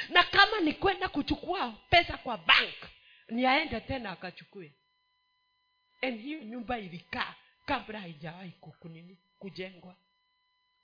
[0.09, 2.75] na kama ni kwenda kuchukua pesa kwa bank
[3.29, 4.73] ni aende tena akachukue.
[6.01, 7.35] And hiyo nyumba ilikaa
[7.65, 9.95] kabla haijawahi kukunini kujengwa.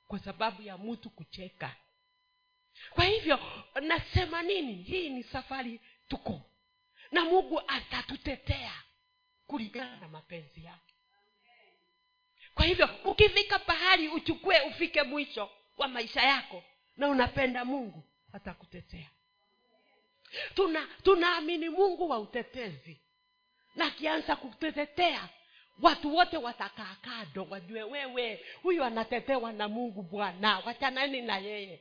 [0.08, 1.76] Kwa sababu ya mtu kucheka.
[2.90, 3.40] Kwa hivyo
[3.82, 4.74] nasema nini?
[4.84, 6.42] Hii ni safari tuko
[7.16, 8.74] na mungu atatutetea
[9.48, 10.94] kulingana na mapenzi yake.
[12.56, 16.64] Kwa hivyo ukifika pahali uchukue ufike mwisho wa maisha yako
[16.98, 18.04] na unapenda mungu
[18.34, 19.10] atakutetea.
[20.56, 23.00] Tuna tunaamini mungu wa utetezi.
[23.76, 25.30] Na akianza kutetetea
[25.82, 31.80] watu wote watakaa kado wajue wewe huyu anatetewa na mungu bwana wachanani na yeye.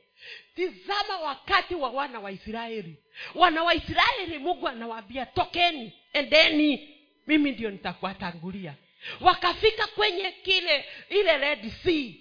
[0.55, 2.95] Tizama wakati wa wana wa israeli.
[3.35, 8.73] Wana wa israeli mungu anawaambia tokeni endeni mimi ndio nitakuwatangulia.
[9.21, 12.13] Wakafika kwenye kile ile red sea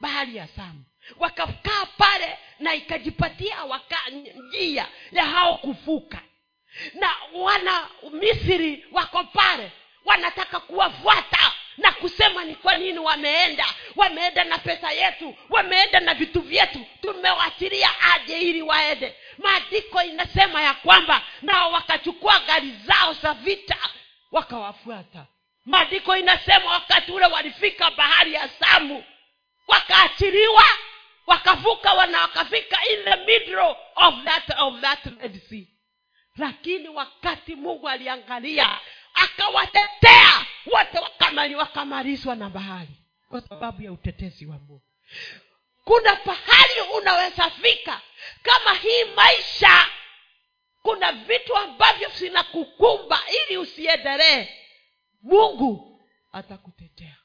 [0.00, 0.84] bahari ya samu
[1.18, 6.22] wakakaa pale na ikajipatia waka njia ya hao kuvuka.
[6.94, 9.72] Na wana misri wako pale
[10.04, 13.66] wanataka kuwafuata na kusema ni kwa nini wameenda.
[13.96, 16.86] Wameenda na pesa yetu wameenda na vitu vyetu.
[17.00, 19.16] Tumewachilia aje ili waende.
[19.38, 23.76] Maandiko inasema ya kwamba nao wakachukua gari zao za vita
[24.32, 25.26] wakawafuata.
[25.64, 29.04] Maandiko inasema wakati ule walifika bahari ya samu
[29.68, 30.64] wakaachiliwa
[31.26, 34.98] wakavuka wana wakafika in the middle of that, of that
[36.36, 38.78] lakini wakati mungu aliangalia
[39.24, 40.46] akawatetea.
[40.66, 42.96] Wote wakamali wakamalizwa na bahari
[43.28, 44.82] kwa sababu ya utetezi wa mungu.
[45.84, 48.00] Kuna pahali unaweza fika
[48.42, 49.86] kama hii maisha.
[50.82, 54.48] Kuna vitu ambavyo vinakukumba ili usiendelee.
[55.22, 56.00] Mungu
[56.32, 57.16] atakutetea.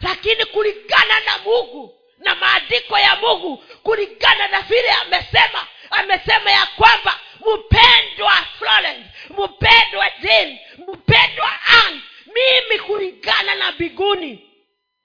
[0.00, 7.20] Lakini kulingana na mungu na maandiko ya mungu kulingana na vile amesema amesema ya kwamba
[7.46, 14.50] mpendwa florence mpendwa jane mpendwa an mimi kulingana na biguni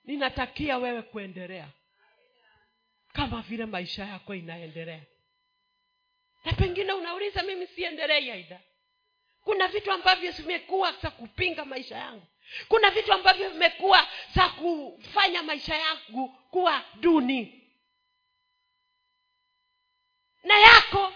[0.03, 1.67] ninatakia wewe kuendelea
[3.13, 5.01] kama vile maisha yako inaendelea.
[6.45, 8.59] Na pengine unauliza mimi siendelei aida
[9.43, 12.25] kuna vitu ambavyo vimekuwa za kupinga maisha yangu.
[12.67, 17.63] Kuna vitu ambavyo vimekuwa za kufanya maisha yangu kuwa duni.
[20.43, 21.13] Na yako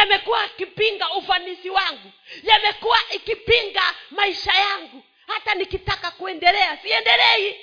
[0.00, 5.04] yamekuwa ikipinga ufanisi wangu yamekuwa ikipinga maisha yangu.
[5.26, 7.60] Hata nikitaka kuendelea siendelei.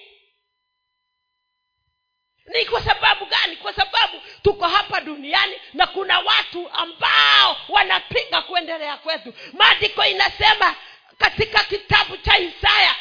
[2.45, 3.55] Ni kwa sababu gani?
[3.55, 9.33] Kwa sababu tuko hapa duniani na kuna watu ambao wanapinga kuendelea kwetu.
[9.53, 10.75] Maandiko inasema
[11.17, 12.95] katika kitabu cha isaya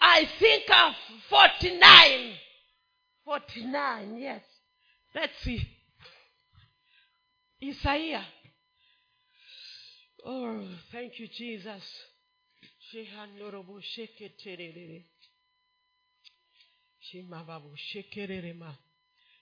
[0.00, 0.96] i think of
[1.30, 2.34] 49
[3.26, 4.42] 49 yes.
[5.14, 5.66] Let's see.
[7.60, 8.24] Isaiah
[10.24, 10.64] oh.
[10.92, 11.84] Thank you jesus.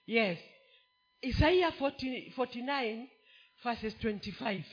[0.05, 0.37] Yes.
[1.25, 3.07] Isaiah 40, 49
[3.63, 4.63] verses 25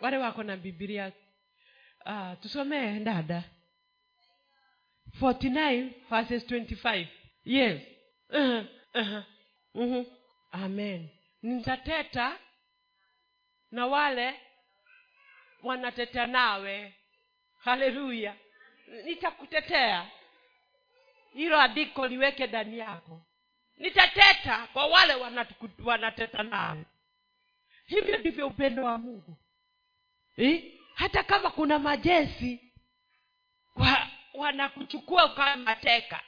[0.00, 1.12] wale wako na bibilia
[2.06, 3.44] uh, tusomee dada.
[5.20, 7.06] 49 verses 25
[7.44, 7.80] yes.
[8.30, 8.64] Uh-huh.
[8.94, 9.22] Uh-huh.
[9.74, 10.04] Uh-huh.
[10.52, 11.08] amen.
[11.42, 12.38] Nitateta
[13.70, 14.40] na wale
[15.62, 16.94] wanateta nawe.
[17.58, 18.36] Haleluya.
[19.04, 20.10] Nitakutetea.
[21.32, 23.22] Hilo andiko liweke ndani yako.
[23.76, 25.14] Nitateta kwa wale
[25.84, 26.84] wanateta nawe.
[27.86, 29.36] Hivyo ndivyo upendo wa mungu.
[30.36, 30.80] Eh?
[31.00, 32.72] hata kama kuna majesi
[33.76, 36.20] wa, wanakuchukua ukawa mateka.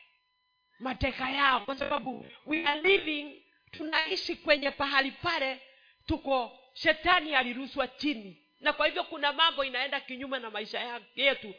[0.78, 5.60] Mateka yao kwa sababu we are living tunaishi kwenye pahali pale
[6.06, 8.42] tuko shetani alirushwa chini.
[8.60, 11.54] Na kwa hivyo kuna mambo inaenda kinyume na maisha yetu.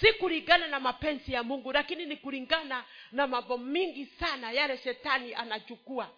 [0.00, 5.34] Si kulingana na mapenzi ya mungu lakini ni kulingana na mambo mingi sana yale shetani
[5.34, 6.10] anachukua.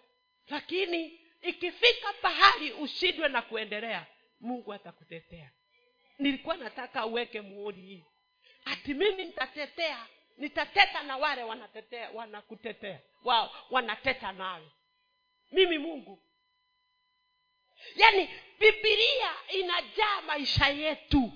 [0.49, 4.05] Lakini ikifika pahali ushindwe na kuendelea
[4.39, 5.51] mungu atakutetea.
[6.19, 8.05] Nilikuwa nataka uweke muhuri hii.
[8.65, 14.71] Ati mimi nitatetea nitateta na wale wanatetea wanakutetea wao wanateta nawe.
[15.51, 16.23] Mimi mungu
[17.95, 21.31] yaani bibilia inajaa maisha yetu.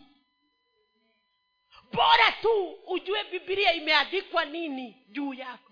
[1.93, 5.71] Bora tu ujue bibilia imeandikwa nini juu yako.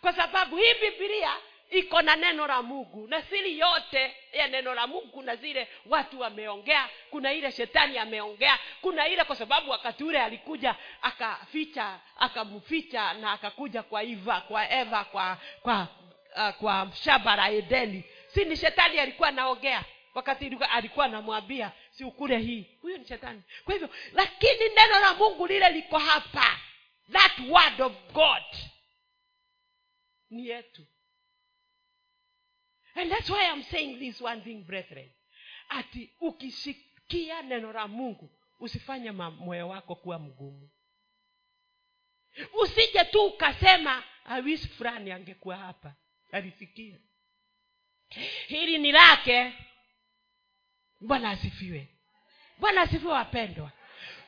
[0.00, 1.36] Kwa sababu hii bibilia
[1.70, 6.20] iko na neno la mungu na siri yote ya neno la mungu kuna zile watu
[6.20, 6.88] wameongea.
[7.10, 13.82] Kuna ile shetani ameongea kuna ile kwa sababu wakati ule alikuja akaficha akamficha na akakuja
[13.82, 15.88] kwa iva kwa eva kwa kwa
[16.36, 18.04] uh, kwa shamba la edeni.
[18.26, 19.84] Si ni shetani alikuwa anaongea
[20.14, 22.66] wakati alikuwa anamwambia si ukule hii.
[22.82, 23.42] Huyo ni shetani.
[23.64, 26.60] Kwa hivyo lakini neno la mungu lile liko hapa.
[27.12, 28.42] That word of god
[30.30, 30.86] ni yetu.
[32.94, 35.10] And that's why i'm saying this one thing brethren.
[35.68, 40.70] Ati ukisikia neno la mungu usifanye moyo wako kuwa mgumu.
[42.52, 45.94] Usije tu ukasema awisi fulani angekuwa hapa.
[46.32, 46.98] Alisikia
[48.48, 49.52] hili ni lake
[51.02, 51.88] bwana asifiwe.
[52.58, 53.70] Bwana asifiwe wapendwa.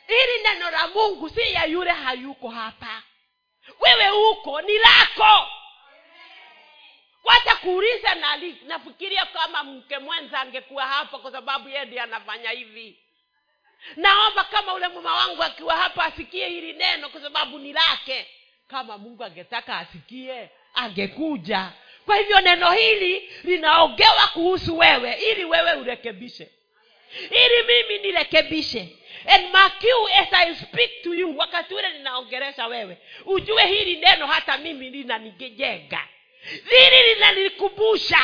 [0.09, 3.03] Ili neno la mungu si ya yule hayuko hapa.
[3.81, 5.49] Wewe huko ni lako.
[7.25, 12.99] Watakuuliza nali nafikiria kama mke mwenza angekuwa hapa kwa sababu yeye ndi anafanya hivi.
[13.97, 18.27] Naomba kama ule mama wangu akiwa hapa asikie hili neno kwa sababu ni lake.
[18.69, 21.73] Kama mungu angetaka asikie angekuja.
[22.07, 26.51] Kwa hivyo neno hili linaongewa kuhusu wewe ili wewe urekebishe
[27.31, 28.89] ili mimi nirekebishe.
[29.27, 29.85] And mark
[30.21, 36.09] as i speak to you wakati ule ninaongeresha wewe ujue hili neno hata mimi linanijenga.
[36.71, 38.19] Hili linanikumbusha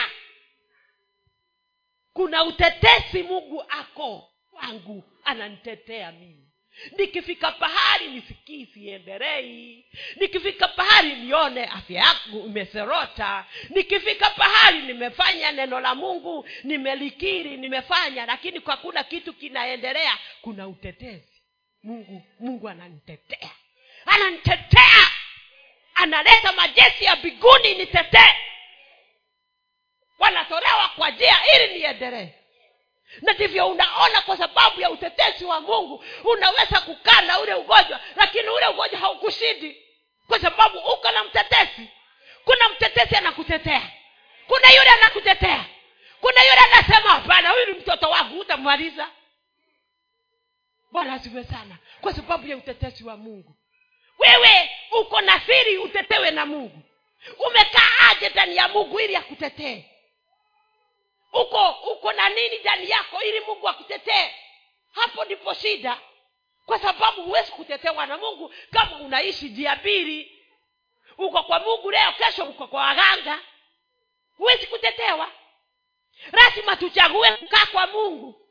[2.12, 6.49] kuna utetesi mungu ako wangu ananitetea mimi
[6.99, 9.85] nikifika pahali nisikii siendelei
[10.16, 13.45] nikifika pahali nione afya yangu imeserota.
[13.68, 21.43] Nikifika pahali nimefanya neno la mungu nimelikiri nimefanya lakini kwa kitu kinaendelea kuna utetezi.
[21.83, 23.51] Mungu mungu ananitetea.
[24.07, 25.11] Ananitetea.
[25.95, 28.35] Analeta majeshi ya biguni nitetee.
[30.18, 32.28] Wanatolewa kwa njia ili niendelee
[33.22, 38.48] na ndivyo unaona kwa sababu ya utetezi wa mungu unaweza kukaa na ule ugonjwa lakini
[38.48, 39.86] ule ugonjwa haukushindi.
[40.28, 41.88] Kwa sababu uko na mtetezi.
[42.44, 43.90] Kuna mtetezi anakutetea.
[44.46, 45.64] Kuna yule anakutetea.
[46.20, 49.08] Kuna yule anasema hapana huyu ni mtoto wangu utamaliza
[50.92, 51.76] bwana asiwe sana.
[52.00, 53.56] Kwa sababu ya utetezi wa mungu.
[54.18, 56.82] Wewe uko na siri utetewe na mungu.
[57.46, 59.84] Umekaa aje ndani ya mungu ili akutetee
[61.33, 64.35] uko uko na nini ndani yako ili mungu akutetee?
[64.93, 65.99] Hapo ndipo shida.
[66.66, 70.37] Kwa sababu huwezi kutetewa na mungu kama unaishi njia mbili
[71.18, 73.39] uko kwa mungu leo kesho uko kwa waganga.
[74.37, 75.31] Huwezi kutetewa.
[76.33, 78.47] Lazima tuchague kukaa kwa mungu.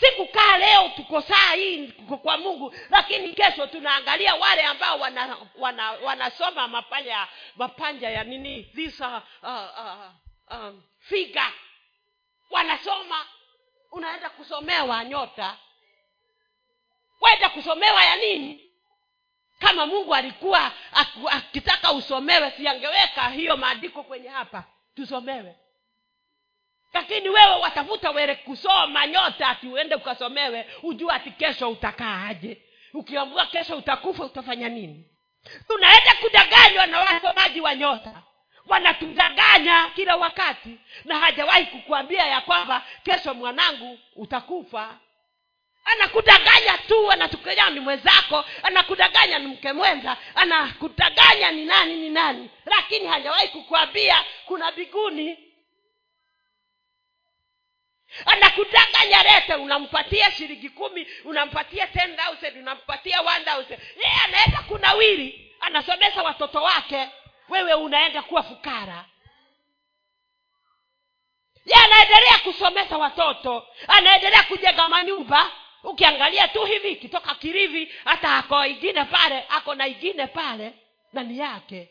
[0.00, 1.88] Si kukaa leo tuko saa hii
[2.22, 8.62] kwa mungu lakini kesho tunaangalia wale ambao wanasoma wana, wana mapanja ya nini?
[8.62, 9.06] This uh,
[9.42, 11.52] uh, uh, um, figa
[12.50, 13.26] wanasoma
[13.92, 15.56] unaenda kusomewa nyota.
[17.20, 18.70] Waenda kusomewa ya nini?
[19.58, 20.72] Kama mungu alikuwa
[21.30, 25.56] akitaka usomewe siangeweka hiyo maandiko kwenye hapa tusomewe.
[26.92, 32.62] Lakini wewe watafuta wele kusoma nyota ati uende ukasomewe ujua ati kesho utakaa aje.
[32.94, 35.04] Ukiambua kesho utakufa utafanya nini?
[35.68, 38.22] Tunaenda kudanganywa na wasomaji wa nyota
[38.68, 44.98] wanatudanganya kila wakati na hajawahi kukuambia ya kwamba kesho mwanangu utakufa.
[45.84, 52.50] Anakudanganya tu anatukanya ni mwenzako anakudanganya ni mke mwenza anakudanganya ni nani ni nani.
[52.66, 55.38] Lakini hajawahi kukuambia kuna biguni.
[58.26, 67.08] Anakudanganya lete unampatia shilingi kumi unampatia 10000 unampatia 1000 yeye anaweza kunawiri anasomesha watoto wake
[67.48, 69.04] wewe unaenda kuwa fukara.
[71.64, 75.50] Ye anaendelea kusomesha watoto anaendelea kujenga manyumba.
[75.82, 80.72] Ukiangalia tu hivi kitoka kirivi hata ako ingine pale ako na ingine pale
[81.12, 81.88] na ni yake.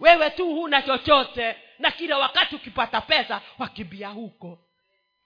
[0.00, 4.58] Wewe tu huna chochote na kila wakati ukipata pesa wakimbia huko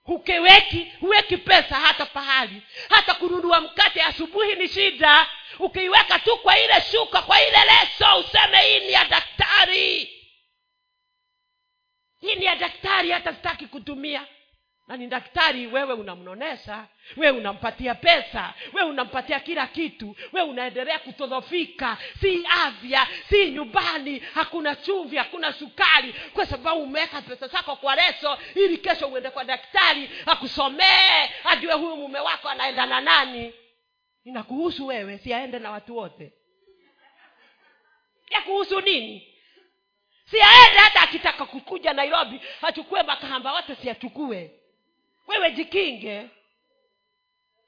[0.05, 2.61] ukiweki huweki pesa hata pahali.
[2.89, 5.27] Hata kununua mkate asubuhi ni shida.
[5.59, 10.17] Ukiiweka tu kwa ile shuka kwa ile leso useme hii ni ya daktari.
[12.21, 14.27] Hii ni ya daktari hata sitaki kutumia
[14.91, 16.87] na ni daktari wewe unamnonesha
[17.17, 24.75] wewe unampatia pesa wewe unampatia kila kitu wewe unaendelea kutodhofika si afya si nyumbani hakuna
[24.75, 30.09] chumvi hakuna sukari kwa sababu umeweka pesa zako kwa leso ili kesho uende kwa daktari
[30.25, 33.53] akusomee ajue huyu mume wako anaenda na nani.
[34.23, 36.33] Inakuhusu wewe siaende na watu wote.
[38.29, 39.27] Ya kuhusu nini
[40.25, 44.60] siaende hata akitaka kukuja nairobi achukue makahamba wote siachukue
[45.31, 46.27] wewe jikinge.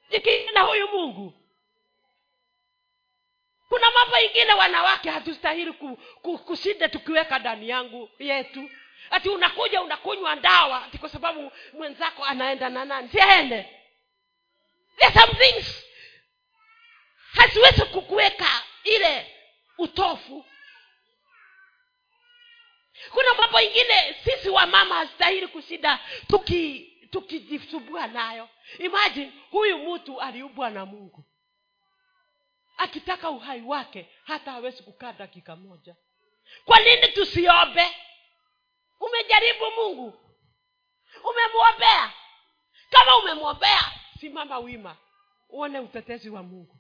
[0.10, 1.34] Jikinge na huyu mungu.
[3.70, 8.70] Kuna mambo ingine wanawake hatustahili ku, ku, kushinda tukiweka ndani yangu yetu.
[9.10, 13.10] Ati unakuja unakunywa ndawa ati kwa sababu mwenzako anaenda na nani?
[13.10, 13.70] Siaende
[14.98, 15.66] There
[17.34, 19.36] haziwezi kukuweka ile
[19.78, 20.46] utofu.
[23.12, 28.50] Kuna mambo ingine sisi wamama hastahili kushinda tuki tukijisumbua nayo.
[28.80, 31.24] Imagine huyu mtu aliumbwa na mungu.
[32.78, 35.96] Akitaka uhai wake hata hawezi kukaa dakika moja.
[36.66, 37.96] Kwa nini tusiombe
[39.00, 40.20] umejaribu mungu.
[41.24, 42.14] Umemwombea.
[42.90, 44.98] Kama umemwombea simama wima.
[45.50, 46.78] Uone utetezi wa mungu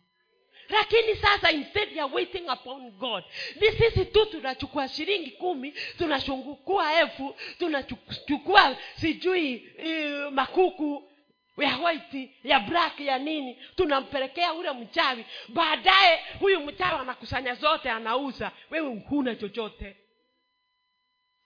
[0.70, 3.24] lakini sasa instead ya waiting upon god
[3.62, 11.10] ni sisi tu tunachukua shilingi kumi tunachukua elfu tunachukua sijui uh, makuku
[11.58, 15.26] ya white ya black ya nini tunampelekea ule mchawi.
[15.48, 18.52] Baadaye huyu mchawi anakusanya zote anauza.
[18.70, 19.96] Wewe huna chochote.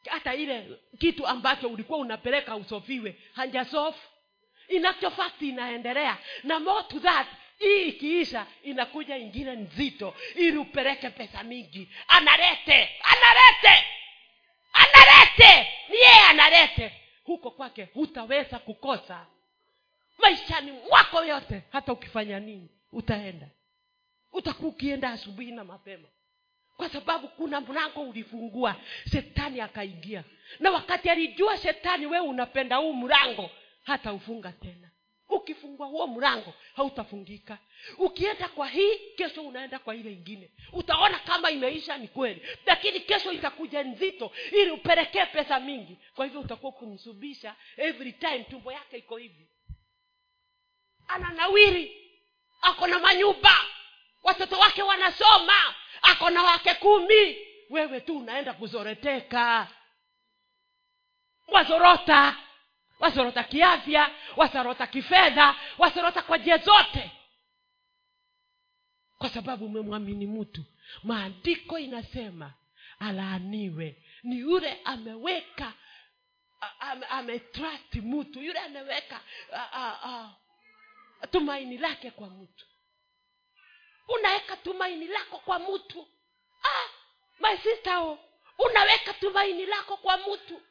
[0.09, 0.68] Hata ile
[0.99, 4.07] kitu ambacho ulikuwa unapeleka usofiwe hanjasofu
[4.68, 6.18] inachofakti inaendelea.
[6.43, 7.28] Na more to that
[7.58, 11.89] hii ikiisha inakuja ingine nzito ili upeleke pesa mingi.
[12.08, 13.86] Analete analete
[14.74, 16.93] analete ni yeye analete
[17.24, 19.26] huko kwake hutaweza kukosa.
[20.18, 23.47] Maishani mwako yote hata ukifanya nini utaenda.
[24.34, 26.08] Utakuwa ukienda asubuhi na mapema.
[26.78, 28.76] Kwa sababu kuna mlango ulifungua
[29.12, 30.24] shetani akaingia.
[30.60, 33.49] Na wakati alijua shetani wewe unapenda huu mlango
[33.84, 34.89] hata ufunga tena
[35.30, 37.57] ukifungua huo mlango hautafungika.
[37.97, 40.49] Ukienda kwa hii kesho unaenda kwa ile ingine.
[40.73, 42.41] Utaona kama imeisha ni kweli.
[42.65, 45.97] Lakini kesho itakuja nzito ili upelekee pesa mingi.
[46.15, 49.47] Kwa hivyo utakuwa kumsubisha every time tumbo yake iko hivi.
[51.07, 52.11] Ana nawiri
[52.61, 53.57] ako na manyumba.
[54.23, 55.75] Watoto wake wanasoma.
[56.01, 57.38] Ako na wake kumi.
[57.69, 59.67] Wewe tu unaenda kuzoreteka.
[61.47, 62.36] Wazorota
[63.00, 67.12] wazorota kiafya wazorota kifedha wazorota kwa njia zote.
[69.18, 70.64] Kwa sababu umemwamini mtu
[71.04, 72.54] maandiko inasema
[73.00, 74.04] alaaniwe.
[74.24, 75.74] Ni yule ameweka
[76.80, 79.22] ame, ametrust mtu yule ameweka
[81.32, 82.66] tumaini lake kwa mtu.
[84.08, 86.08] Unaweka tumaini lako kwa mtu.
[86.64, 86.89] Ah,
[87.39, 88.20] my sister o
[88.60, 90.62] unaweka tumaini lako kwa mtu.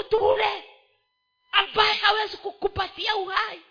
[0.00, 0.64] Mtu ule
[1.58, 3.62] ambaye hawezi kukupatia uhai.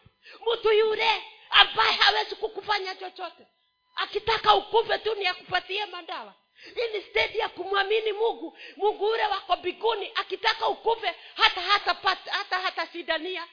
[0.54, 3.48] Mtu yule ambaye hawezi kukufanya chochote.
[3.96, 6.34] Akitaka ukufe tu ni akupatie madawa
[6.76, 8.58] ili stedi ya kumwamini mungu.
[8.78, 13.48] Mungu ule wako biguni akitaka ukufe hata hata pat, hata hata sidania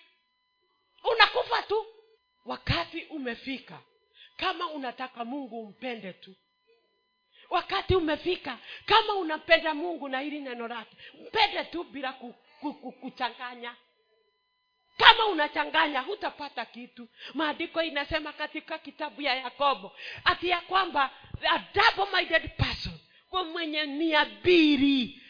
[1.13, 1.87] unakufa tu.
[2.45, 3.79] Wakati umefika
[4.37, 6.35] kama unataka mungu umpende tu.
[7.51, 12.93] Wakati umefika kama unampenda mungu na hili neno lake mpende tu bila ku, ku, ku,
[12.93, 13.77] kuchanganya
[14.97, 17.09] kama unachanganya hutapata kitu.
[17.35, 19.93] Maandiko inasema katika kitabu ya yakobo
[20.25, 21.11] ati ya kwamba
[21.51, 21.59] a
[22.17, 22.99] minded person
[23.31, 24.25] kwa mwenye nia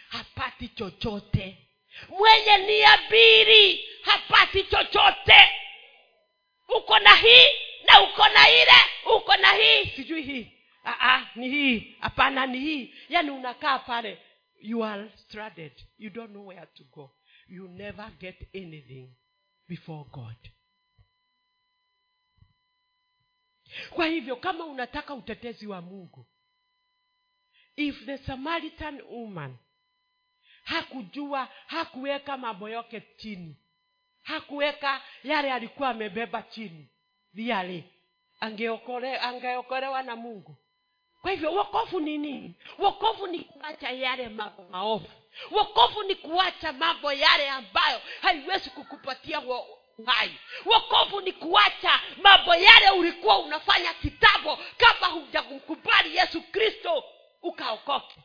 [0.09, 1.59] hapati chochote.
[2.09, 2.97] Mwenye nia
[4.03, 5.49] hapati chochote.
[6.69, 7.47] Uko na hii
[7.87, 9.85] na uko na ile uko na hii.
[9.97, 10.51] Sijui hii.
[10.85, 11.97] Aa, ni hii.
[12.01, 12.95] Hapana ni hii.
[13.09, 14.19] Yaani unakaa pale
[14.61, 15.73] you are stranded.
[15.99, 17.11] You don't know where to go.
[17.49, 19.09] You never get anything
[19.69, 20.51] before god.
[23.91, 26.27] Kwa hivyo kama unataka utetezi wa mungu
[27.77, 29.57] if the samaritan woman
[30.65, 33.57] hakujua hakuweka mambo yoke chini
[34.23, 36.89] hakuweka yale alikuwa amebeba chini
[37.33, 37.85] viali
[38.41, 40.57] angeokole, angeokolewa na mungu.
[41.23, 42.55] Kwa hivyo wokovu ni nini?
[42.79, 45.09] Wokovu ni kuacha yale mambo maovu
[45.51, 49.41] wokovu ni kuacha mambo yale ambayo haiwezi kukupatia
[49.99, 50.39] uhai.
[50.65, 57.05] Wokovu ni kuacha mambo yale ulikuwa unafanya kitambo kama hujakukubali yesu kristo
[57.43, 58.21] ukaokoke.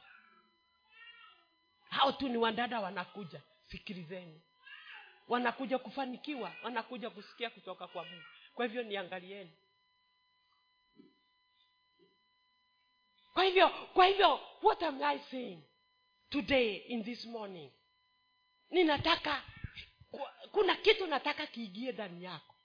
[1.90, 3.42] Hao tu ni wadada wanakuja.
[3.66, 4.42] Sikilizeni.
[5.28, 8.24] Wanakuja kufanikiwa wanakuja kusikia kutoka kwa mungu.
[8.56, 9.58] Kwa hivyo niangalieni.
[13.34, 15.69] Kwa hivyo kwa hivyo what am i saying
[16.30, 17.72] today in this morning.
[18.72, 19.44] Ninataka
[20.52, 22.56] kuna kitu nataka kiingie ndani yako.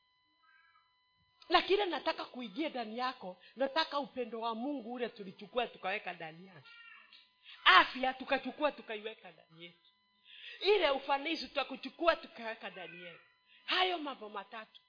[1.49, 6.69] Na kile nataka kuingie ndani yako nataka upendo wa mungu ule tulichukua tukaweka ndani yake.
[7.65, 9.89] Afya tukachukua tukaiweka ndani yetu.
[10.61, 13.21] Ile ufanisi tutakuchukua tukaweka ndani yetu.
[13.65, 14.81] Hayo mambo matatu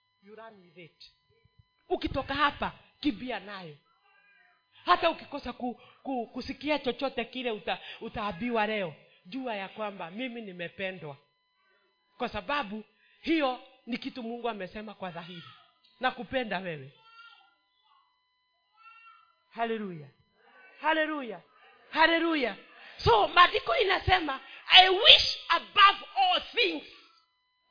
[0.75, 1.11] it
[1.89, 3.77] ukitoka hapa kimbia nayo
[4.85, 8.95] hata ukikosa ku, ku, kusikia chochote kile uta, utaabiwa leo.
[9.25, 11.17] Jua ya kwamba mimi nimependwa.
[12.17, 12.83] Kwa sababu
[13.21, 15.43] hiyo ni kitu mungu amesema kwa dhahiri.
[15.99, 16.91] Na kupenda wewe.
[19.51, 20.07] Haleluya.
[20.81, 21.41] Haleluya.
[21.89, 22.55] Haleluya.
[22.97, 26.83] So maandiko inasema i wish above all things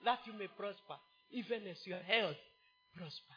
[0.04, 0.98] that you may prosper
[1.30, 2.36] even as your health
[2.94, 3.36] prosper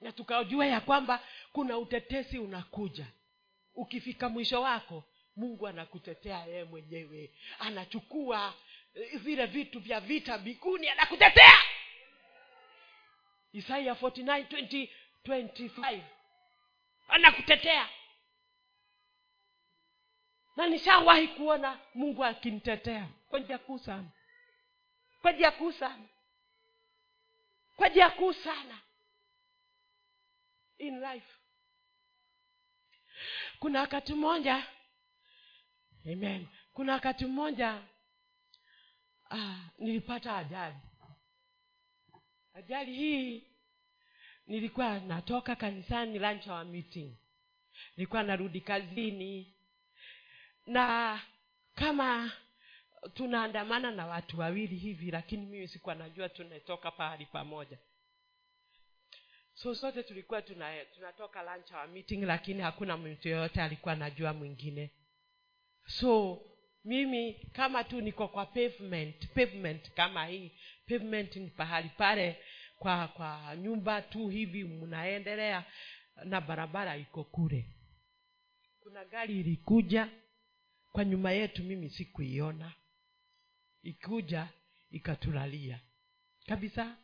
[0.00, 1.22] na tukajua ya kwamba
[1.52, 3.06] kuna utetesi unakuja.
[3.74, 5.04] Ukifika mwisho wako
[5.36, 7.30] mungu anakutetea yeye mwenyewe.
[7.58, 8.54] Anachukua
[8.94, 11.52] eh, vile vitu vya vita mbinguni anakutetea.
[13.52, 14.88] Isaya 49 20,
[15.24, 16.00] 25
[17.08, 17.88] anakutetea.
[20.56, 24.08] Na nishawahi kuona mungu akinitetea kwa kuu sana.
[25.22, 26.04] Kwa kuu sana.
[27.76, 28.78] Kwa kuu sana
[30.78, 31.26] in life.
[33.58, 34.66] Kuna wakati mmoja
[36.12, 36.46] amen.
[36.72, 37.82] Kuna wakati mmoja
[39.30, 40.76] ah, nilipata ajali.
[42.54, 43.44] Ajali hii
[44.46, 47.16] nilikuwa natoka kanisani lunch hour meeting.
[47.96, 49.54] Nilikuwa narudi kazini.
[50.66, 51.20] Na
[51.74, 52.32] kama
[53.14, 57.78] tunaandamana na watu wawili hivi lakini mimi sikuwa najua tunatoka pahali pamoja
[59.62, 64.90] so sote tulikuwa tuna, tunatoka lunch hour meeting lakini hakuna mtu yoyote alikuwa anajua mwingine.
[65.86, 66.40] So
[66.84, 70.52] mimi kama tu niko kwa pavement pavement kama hii
[70.88, 72.36] pavement ni pahali pale
[72.78, 75.64] kwa kwa nyumba tu hivi mnaendelea
[76.24, 77.66] na barabara iko kule.
[78.80, 80.08] Kuna gari ilikuja
[80.92, 82.72] kwa nyuma yetu mimi sikuiona.
[83.82, 84.48] Ikuja
[84.90, 85.80] ikatulalia.
[86.46, 86.96] Kabisa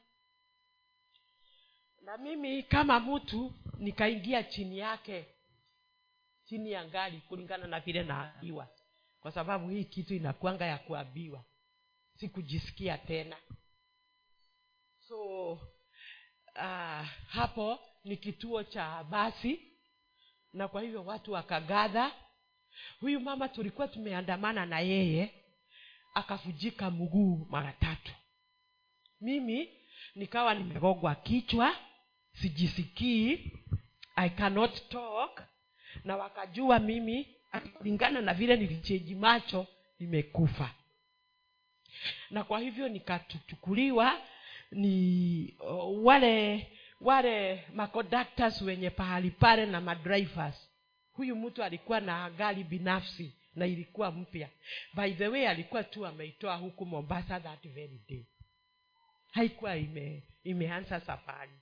[2.04, 5.26] na mimi kama mtu nikaingia chini yake
[6.44, 8.68] chini ya ngari kulingana na vile naambiwa
[9.20, 11.44] kwa sababu hii kitu inakwanga ya kuambiwa
[12.16, 13.36] sikujisikia tena.
[15.08, 19.60] So uh, hapo ni kituo cha basi
[20.52, 22.12] na kwa hivyo watu wakagadha.
[23.00, 25.44] Huyu mama tulikuwa tumeandamana na yeye
[26.14, 28.12] akavujika mguu mara tatu.
[29.20, 29.68] Mimi
[30.14, 31.76] nikawa nimegogwa kichwa
[32.34, 33.52] sijisikii.
[34.16, 35.42] I cannot talk.
[36.04, 37.28] Na wakajua mimi
[37.78, 39.66] kulingana na vile nilicheji macho
[39.98, 40.74] nimekufa.
[42.30, 44.20] Na kwa hivyo nikachukuliwa
[44.70, 46.66] ni uh, wale
[47.00, 50.70] wale maconductors wenye pahali pale na madrivers.
[51.12, 54.48] Huyu mtu alikuwa na gari binafsi na ilikuwa mpya.
[54.94, 58.26] By the way alikuwa tu ameitoa huku mombasa that very day.
[59.32, 61.52] Haikuwa ime, imeanza safari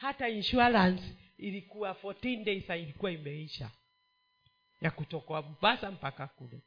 [0.00, 1.02] hata insurance
[1.38, 3.70] ilikuwa 14 days ilikuwa imeisha.
[4.80, 6.60] Ya kutoka mombasa mpaka kule.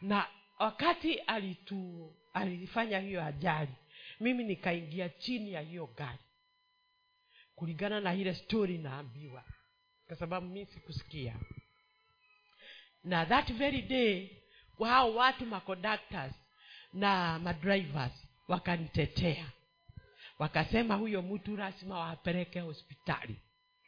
[0.00, 0.26] Na
[0.58, 3.72] wakati alitu alifanya hiyo ajali
[4.20, 6.18] mimi nikaingia chini ya hiyo gari.
[7.54, 9.44] Kulingana na ile story naambiwa
[10.06, 11.36] kwa sababu mi sikusikia.
[13.04, 14.30] Na that very day
[14.84, 16.34] hao watu maconductors
[16.92, 19.46] na madrivers wakanitetea
[20.38, 23.36] wakasema huyo mtu lazima wapeleke hospitali.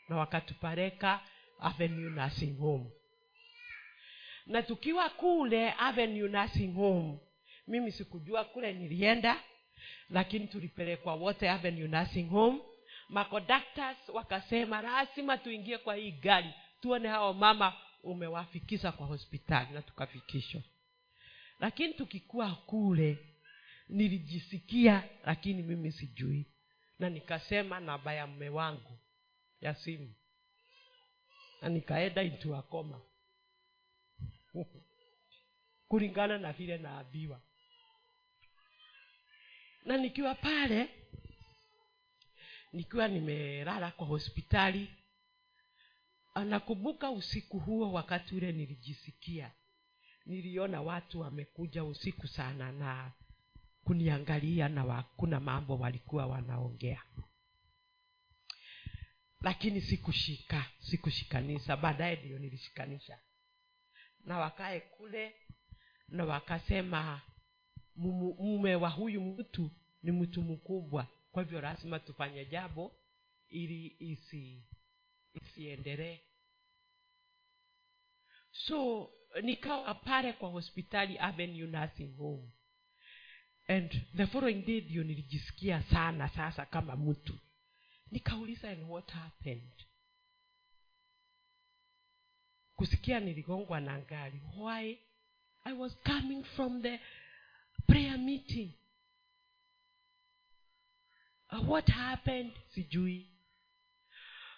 [0.09, 1.21] Na wakatupeleka
[1.61, 2.91] avenue nursing home.
[4.47, 7.19] Na tukiwa kule avenue nursing home
[7.67, 9.41] mimi sikujua kule nilienda
[10.11, 12.61] lakini tulipelekwa wote avenue nursing home.
[13.09, 17.73] Maconductors wakasema lazima tuingie kwa hii gari tuone hao mama
[18.03, 19.69] umewafikisha kwa hospitali.
[19.75, 20.61] Na tukafikishwa.
[21.61, 23.19] Lakini tukikuwa kule
[23.91, 26.47] nilijisikia lakini mimi sijui.
[26.99, 28.99] Na nikasema namba ya mme wangu
[29.61, 30.15] ya simu.
[31.63, 32.65] Na nikaenda into
[35.89, 37.41] kulingana na vile naambiwa.
[39.85, 40.89] Na nikiwa pale
[42.73, 44.89] nikiwa nimelala kwa hospitali
[46.35, 49.53] anakumbuka usiku huo wakati ule nilijisikia.
[50.27, 53.13] Niliona watu wamekuja usiku sana na
[53.91, 57.03] kuniangalia na wa, kuna mambo walikuwa wanaongea.
[59.41, 63.19] Lakini sikushika sikushikanisha baadaye ndio nilishikanisha.
[64.25, 65.35] Na wakae kule
[66.09, 67.21] na wakasema
[67.97, 69.71] mume wa huyu mtu
[70.03, 71.07] ni mtu mkubwa.
[71.33, 72.93] Kwa hivyo lazima tufanye jambo
[73.49, 74.65] ili isi
[75.35, 76.21] isiendelee.
[78.53, 79.11] So
[79.43, 82.51] nikawa pale kwa hospitali avenue nursing home
[83.71, 87.39] and the following day ndio nilijisikia sana sasa kama mtu.
[88.11, 89.73] Nikauliza and what happened?
[92.77, 94.41] Kusikia niligongwa na ngari.
[94.57, 94.99] Why?
[95.65, 97.01] I was coming from the
[97.87, 98.73] prayer meeting.
[101.53, 102.53] Uh, what happened?
[102.75, 103.27] Sijui.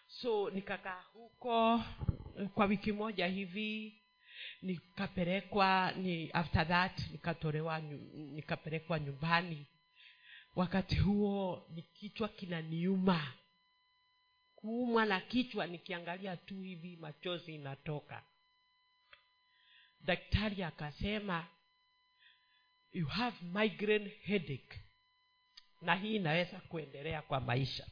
[0.06, 1.84] So nikakaa huko
[2.38, 4.01] eh, kwa wiki moja hivi
[4.62, 7.78] nikapelekwa ni after that nikatolewa
[8.14, 9.66] nikapelekwa nyumbani.
[10.56, 13.32] Wakati huo ni kichwa kinaniuma.
[14.56, 18.22] Kuumwa na kichwa nikiangalia tu hivi machozi inatoka.
[20.00, 21.46] Daktari akasema
[22.92, 24.80] you have migraine headache.
[25.80, 27.86] Na hii inaweza kuendelea kwa maisha.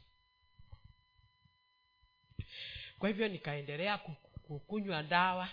[2.98, 3.98] Kwa hivyo nikaendelea
[4.42, 5.48] kukunywa dawa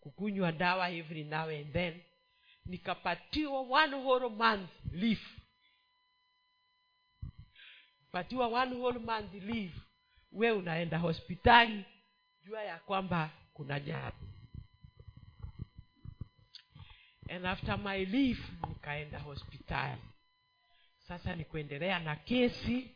[0.00, 2.00] kukunywa dawa every now and then
[2.66, 5.20] nikapatiwa one whole month leave.
[8.12, 9.74] Patiwa one whole month leave
[10.32, 11.84] we unaenda hospitali
[12.44, 14.16] jua ya kwamba kuna jari
[17.28, 20.00] and after my leave nikaenda hospitali.
[20.98, 22.90] Sasa ni kuendelea na kesi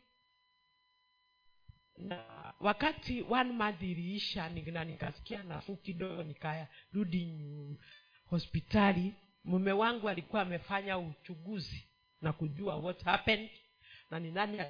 [1.99, 2.25] na
[2.61, 7.35] wakati one month iliisha na nikasikia nafuu kidogo nikarudi
[8.27, 9.15] hospitali.
[9.45, 11.89] Mume wangu alikuwa amefanya uchunguzi
[12.21, 13.51] na kujua what happened
[14.11, 14.63] na ni nani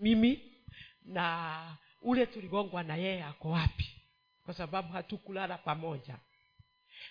[0.00, 0.52] mimi
[1.04, 4.02] na ule tuligongwa na yeye ako wapi
[4.44, 6.18] kwa sababu hatukulala pamoja.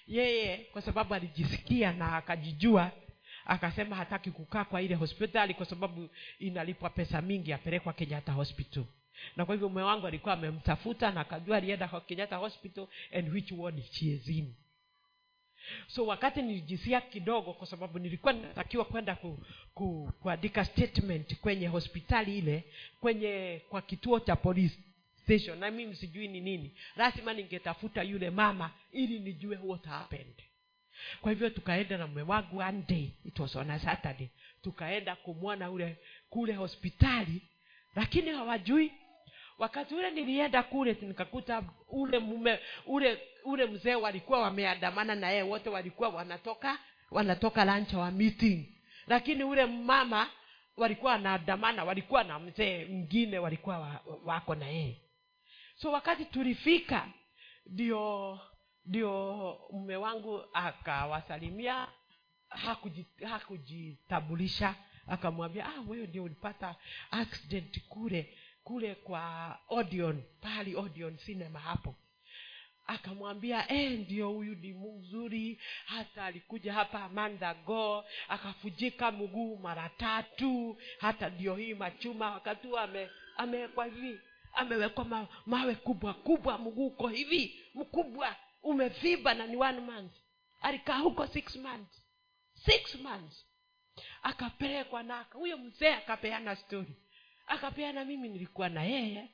[0.08, 2.92] Yeye kwa sababu alijisikia na akajijua
[3.46, 8.84] akasema hataki kukaa kwa ile hospitali kwa sababu inalipwa pesa mingi apelekwa kenyatta hospital
[9.36, 13.82] na kwa hivyo mume wangu alikuwa amemtafuta na akajua alienda kenyatta hospital and which ward
[13.92, 14.20] she
[15.88, 19.40] so wakati nilijisia kidogo kwa sababu nilikuwa natakiwa kwenda ku,
[19.74, 22.64] ku, kuandika statement kwenye hospitali ile
[23.02, 24.80] kwenye kwa kituo cha police
[25.24, 25.60] station.
[25.60, 26.72] Na mimi sijui ni nini.
[26.96, 30.36] Lazima ningetafuta yule mama ili nijue what happened.
[31.22, 34.28] Kwa hivyo tukaenda na mume wangu one day it was on a saturday
[34.62, 35.98] tukaenda kumwona ule
[36.30, 37.42] kule hospitali
[37.96, 38.92] lakini hawajui
[39.58, 45.70] wakati ule nilienda kule nikakuta ule mume ule ule mzee walikuwa wameandamana na yeye wote
[45.70, 46.80] walikuwa wanatoka
[47.12, 48.66] wanatoka lancha wa meeting.
[49.08, 50.30] Lakini ule mama
[50.78, 55.02] walikuwa wanaandamana walikuwa na mzee mwingine walikuwa wa, wako na yeye.
[55.76, 57.08] So wakati tulifika
[57.66, 58.40] ndio
[58.86, 61.88] ndio mume wangu akawasalimia
[62.50, 64.76] hakuji- hakujitambulisha
[65.08, 66.76] akamwambia ah wewe ndio ulipata
[67.12, 71.96] accident kule kule kwa Odeon pahali Odeon cinema hapo.
[72.88, 75.62] Akamwambia eh ndio huyu ni mzuri.
[75.86, 80.78] Hata alikuja hapa amanda go akafujika mguu mara tatu.
[81.00, 84.20] Hata ndio hii machuma wakati huo ame amewekwa hivi
[84.54, 90.14] amewekwa ma, mawe kubwa kubwa mguu uko hivi mkubwa umeviba na ni one month.
[90.62, 92.02] Alikaa huko six months
[92.66, 93.46] six months.
[94.24, 96.96] Akapelekwa na huyo mzee akapeana story
[97.48, 99.30] akapeana mimi nilikuwa na yeye.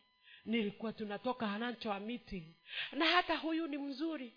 [0.46, 2.06] Nilikuwa tunatoka hanancho miti.
[2.06, 2.56] Meeting
[2.92, 4.34] na hata huyu ni mzuri.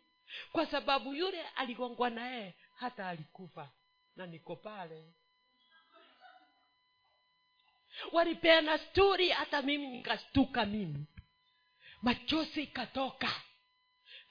[0.52, 3.70] Kwa sababu yule aligongwa na yeye hata alikufa.
[4.16, 5.04] Na niko pale.
[8.12, 11.06] Walipeana stori hata mimi nikastuka mimi.
[12.02, 13.42] Machozi ikatoka.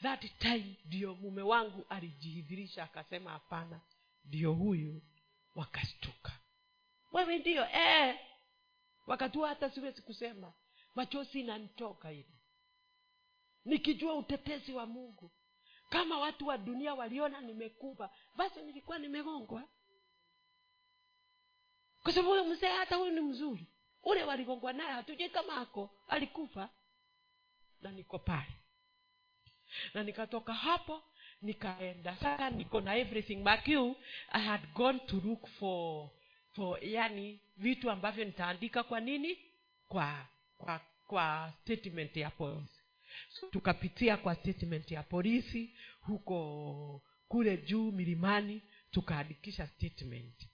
[0.02, 3.82] That time ndio mume wangu alijihidhirisha akasema hapana
[4.26, 5.02] ndio huyu
[5.56, 6.32] wakastuka.
[7.12, 8.20] Wewe ndio eh.
[9.06, 10.54] Wakati huo hata siwezi kusema.
[10.96, 12.34] Machozi inanitoka hivi.
[13.66, 15.32] Nikijua utetezi wa mungu.
[15.90, 19.70] Kama watu wa dunia waliona nimekufa basi nilikuwa nimegongwa
[22.04, 23.68] kwa sababu huyo mzee hata huyu ni mzuri.
[24.04, 26.70] Ule waligongwa naye hatujui kama ako alikufa.
[27.82, 28.54] Na niko pale.
[29.94, 31.04] Na nikatoka hapo
[31.42, 32.16] nikaenda.
[32.18, 33.96] Sasa niko na everything but you.
[34.32, 36.10] I had gone to look for
[36.56, 39.38] for yani vitu ambavyo nitaandika kwa nini?
[39.88, 40.28] Kwa
[40.58, 42.80] kwa kwa statement ya polisi
[43.30, 50.48] so, tukapitia kwa statement ya polisi huko kule juu milimani tukaandikisha statement.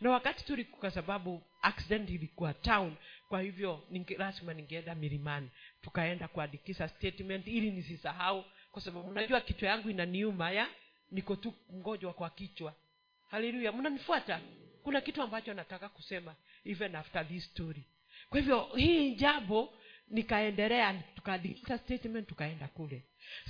[0.00, 2.96] Na wakati tuliku kwa sababu accident ilikuwa town
[3.28, 5.48] kwa hivyo ninge, lazima ningeenda milimani.
[5.82, 10.66] Tukaenda kuandikisha statement ili nisisahau kwa sababu unajua kichwa yangu inaniuma ya
[11.10, 12.74] niko tu mgonjwa kwa kichwa.
[13.30, 14.40] Haleluya mnanifuata
[14.82, 17.84] kuna kitu ambacho nataka kusema even after this story.
[18.30, 19.74] Kwa hivyo hii jambo
[20.08, 23.02] nikaendelea tukaandika statement tukaenda kule.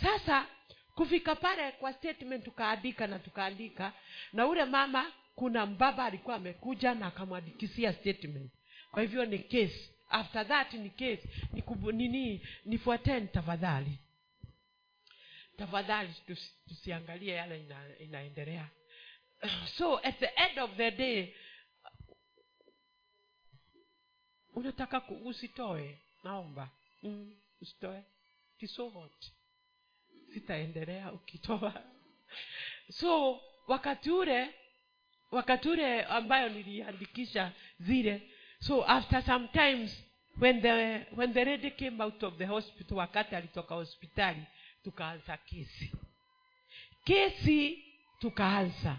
[0.02, 0.46] Sasa
[0.94, 3.92] kufika pale kwa statement tukaandika na tukaandika
[4.32, 8.50] na ule mama kuna mbaba alikuwa amekuja na akamwandikisia statement.
[8.90, 9.90] Kwa hivyo ni case.
[10.10, 11.22] After that ni case.
[11.52, 13.98] Ni nini nifuateni tafadhali.
[15.56, 16.14] Tafadhali
[16.68, 18.68] tusiangalie yale ina, inaendelea
[19.76, 21.34] so at the end of the day
[24.54, 26.70] unataka usitoe naomba.
[27.02, 28.02] Mm, usitoe.
[28.58, 29.32] Kisohot
[30.34, 31.72] sitaendelea ukitoa.
[32.90, 34.54] So wakati ule
[35.30, 40.04] wakati ule ambayo niliandikisha zile so after sometimes
[40.40, 44.42] when the when the lady came out of the hospital wakati alitoka hospitali
[44.84, 45.92] tukaanza kesi.
[47.04, 47.84] Kesi
[48.18, 48.98] tukaanza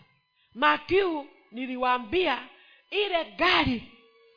[0.55, 2.47] makiu niliwaambia
[2.89, 3.83] ile gari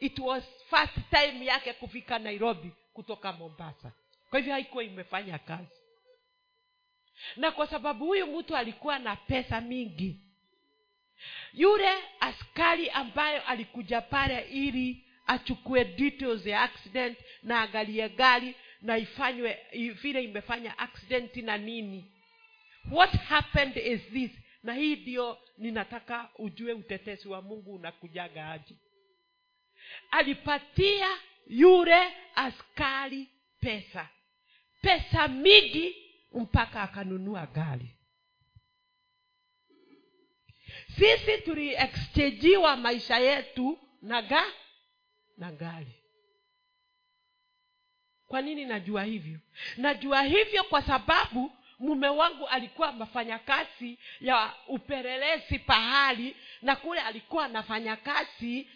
[0.00, 3.92] it was first time yake kufika nairobi kutoka mombasa.
[4.30, 5.76] Kwa hivyo haikuwa imefanya kazi.
[7.36, 10.20] Na kwa sababu huyu mtu alikuwa na pesa mingi
[11.52, 19.58] yule askari ambayo alikuja pale ili achukue details ya accident na angalie gari na ifanywe
[20.02, 22.04] vile imefanya accident na nini.
[22.90, 24.30] What happened is this
[24.64, 28.74] na hii ndio ninataka ujue utetezi wa mungu unakujaga aje.
[30.10, 31.08] Alipatia
[31.46, 33.28] yule askari
[33.60, 34.08] pesa.
[34.80, 35.96] Pesa mingi
[36.32, 37.96] mpaka akanunua gari.
[40.96, 44.44] Sisi tuliexchangiwa maisha yetu na ga
[45.36, 45.94] na gari.
[48.26, 49.38] Kwa nini najua hivyo?
[49.76, 51.52] Najua hivyo kwa sababu
[51.85, 58.68] mume wangu alikuwa anafanya kazi ya upelelezi pahali na kule alikuwa anafanya kazi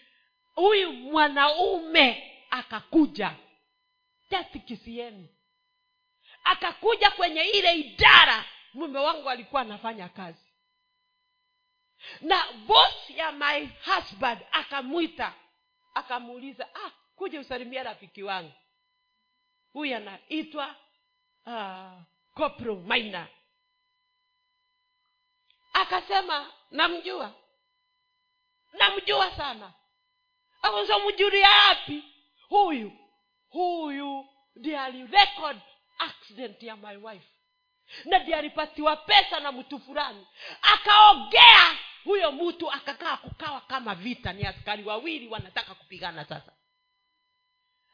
[0.54, 3.34] huyu mwanaume akakuja.
[4.30, 5.28] Jasikisieni
[6.44, 8.44] akakuja kwenye ile idara
[8.74, 10.44] mume wangu alikuwa anafanya kazi.
[12.20, 15.34] Na boss ya my husband akamwita
[15.94, 18.52] akamuuliza ah kuja usalimia rafiki wangu.
[19.72, 20.74] Huyu anaitwa
[21.46, 22.02] uh,
[22.38, 23.28] copro maina.
[25.72, 27.34] Akasema namjua.
[28.72, 29.72] Namjua sana.
[30.62, 32.04] Akasema mjuri yapi
[32.48, 32.92] huyu.
[33.48, 34.26] Huyu
[34.56, 35.58] ndiye alirecord
[35.98, 37.28] accident ya my wife.
[38.04, 40.26] Na ndiye alipatiwa pesa na mtu fulani.
[40.62, 41.78] Akaongea.
[42.04, 44.32] Huyo mtu akakaa kukawa kama vita.
[44.32, 46.52] Ni askari wawili wanataka kupigana sasa.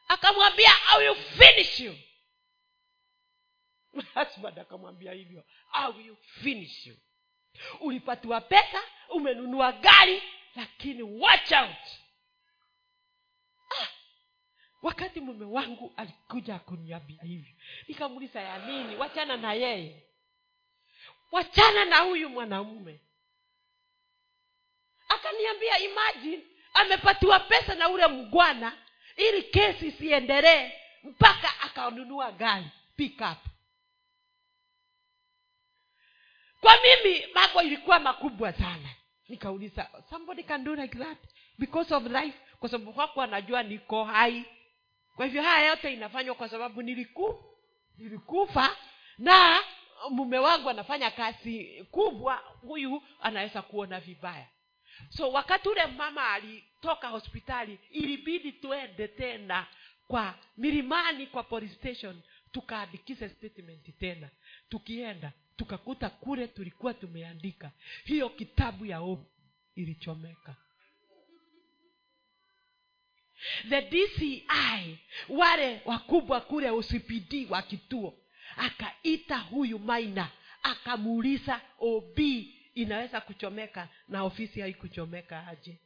[0.07, 1.95] Akamwambia I will finish you
[4.13, 5.43] husband akamwambia hivyo.
[5.71, 6.95] I will finish you.
[7.79, 10.23] Ulipatiwa pesa umenunua gari
[10.55, 11.87] lakini watch out.
[13.79, 13.87] Ah,
[14.81, 17.53] wakati mume wangu alikuja kuniambia hivyo
[17.87, 18.95] nikamuliza ya nini?
[18.95, 20.03] Wachana na yeye.
[21.31, 22.99] Wachana na huyu mwanamume.
[25.09, 26.43] Akaniambia imagine
[26.73, 28.77] amepatiwa pesa na ule mgwana
[29.17, 30.71] ili kesi isiendelee
[31.03, 33.54] mpaka akanunua gari pick up
[36.65, 38.89] kwa mimi mambo ilikuwa makubwa sana.
[39.29, 41.17] Nikauliza somebody can do like that?
[41.57, 42.37] Because of life?
[42.59, 44.45] Kwa sababu kwako anajua niko hai.
[45.15, 47.43] Kwa hivyo haya yote inafanywa kwa sababu niliku
[47.97, 48.77] nilikufa
[49.17, 49.59] na
[50.09, 54.47] mume wangu anafanya kazi kubwa huyu anaweza kuona vibaya.
[55.09, 59.67] So wakati ule mama alitoka hospitali ilibidi tuende tena
[60.07, 64.29] kwa milimani kwa police station tukaandikize statement tena.
[64.69, 67.71] Tukienda tukakuta kule tulikuwa tumeandika.
[68.03, 69.25] Hiyo kitabu ya ovu
[69.75, 70.55] ilichomeka.
[73.69, 74.47] The dci
[75.29, 78.17] wale wakubwa kule ucpd wa kituo
[78.57, 80.31] akaita huyu maina
[80.63, 82.19] akamuuliza ob
[82.73, 85.77] inaweza kuchomeka na ofisi haikuchomeka aje?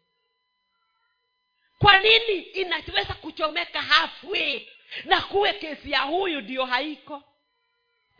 [1.77, 4.67] Kwa nini inaweza kuchomeka halfway
[5.05, 7.23] na kuwe kesi ya huyu ndio haiko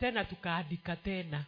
[0.00, 1.46] tena tukaandika tena.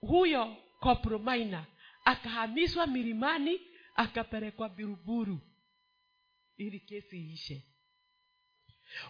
[0.00, 1.66] Huyo kopromaina
[2.04, 3.60] akahamishwa milimani
[3.94, 5.40] akapelekwa biruburu
[6.56, 7.66] ili kesi iishe.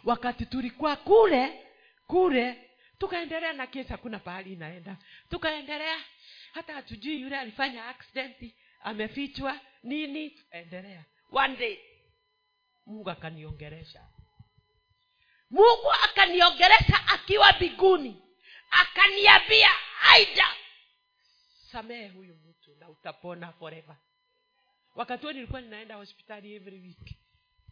[0.04, 1.66] Wakati tulikuwa kule
[2.06, 4.96] kule tukaendelea na kesi hakuna pahali inaenda.
[5.30, 6.04] Tukaendelea
[6.52, 11.04] hata hatujui yule alifanya aksidenti amefichwa nini tukaendelea.
[11.32, 11.78] One day
[12.86, 14.08] mungu akaniongeresha
[15.54, 18.22] mungu akaniongeresha akiwa biguni
[18.70, 19.70] akaniambia
[20.02, 20.46] aida
[21.72, 23.96] samehe huyu mtu na utapona forever.
[24.94, 27.14] Wakati huo nilikuwa ninaenda hospitali every week.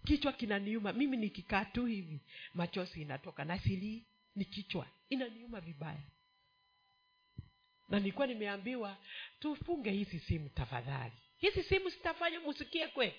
[0.06, 0.92] Kichwa kinaniuma.
[0.92, 2.20] Mimi nikikaa tu hivi
[2.54, 3.44] machozi inatoka.
[3.44, 4.86] Na silii ni kichwa.
[5.08, 6.02] Inaniuma vibaya.
[7.88, 8.96] Na nilikuwa nimeambiwa
[9.40, 11.12] tufunge hizi simu tafadhali.
[11.36, 13.14] Hizi simu zitafanya musikie kwe.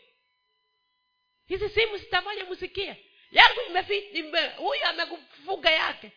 [1.48, 3.60] Hizi simu zitafanya musikie yangu
[4.58, 6.12] huyu amekufunga yake.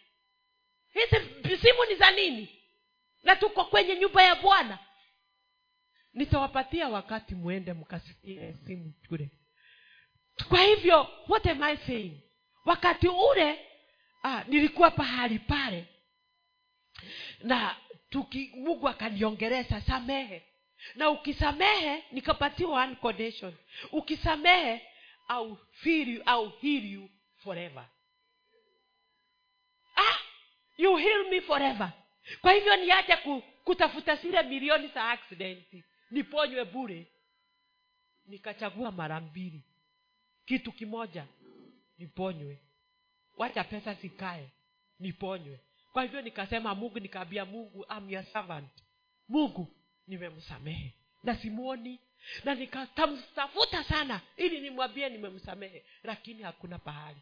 [0.95, 2.49] Hizi simu ni za nini?
[3.25, 4.79] Na tuko kwenye nyumba ya bwana.
[6.15, 9.31] Nitawapatia wakati mwende mkasikie simu kule.
[10.49, 12.21] Kwa hivyo what am I saying?
[12.65, 13.67] Wakati ule
[14.23, 15.85] ah, nilikuwa pahali pale.
[17.41, 17.77] Na
[18.11, 20.43] tuki mungu akaniongereza samehe.
[20.95, 23.55] Na ukisamehe nikapatiwa one condition.
[23.93, 24.83] Ukisamehe
[25.29, 27.85] au feel you, au heal you forever.
[29.97, 30.19] Ah,
[30.79, 31.93] you heal me forever.
[32.41, 35.85] Kwa hivyo niache ku, kutafuta zile milioni za accident.
[36.11, 37.07] Niponywe bure.
[38.27, 39.63] Nikachagua mara mbili.
[40.45, 41.27] Kitu kimoja
[41.99, 42.59] niponywe.
[43.37, 44.51] Wacha pesa zikae
[44.99, 45.61] niponywe.
[45.93, 48.71] Kwa hivyo nikasema mungu nikaambia mungu am your servant.
[49.29, 50.95] Mungu nimemsamehe.
[51.23, 52.01] Na simuoni
[52.45, 54.21] na nikatamtafuta sana.
[54.37, 55.85] Ili nimwambie nimemsamehe.
[56.05, 57.19] Lakini hakuna pahali.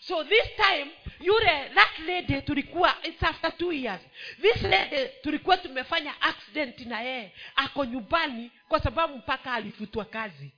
[0.00, 0.90] So this time
[1.20, 4.00] yule that lady tulikuwa it's after two years.
[4.42, 7.32] This lady tulikuwa tumefanya accident na yeye.
[7.56, 10.52] Ako nyumbani kwa sababu mpaka alifutwa kazi.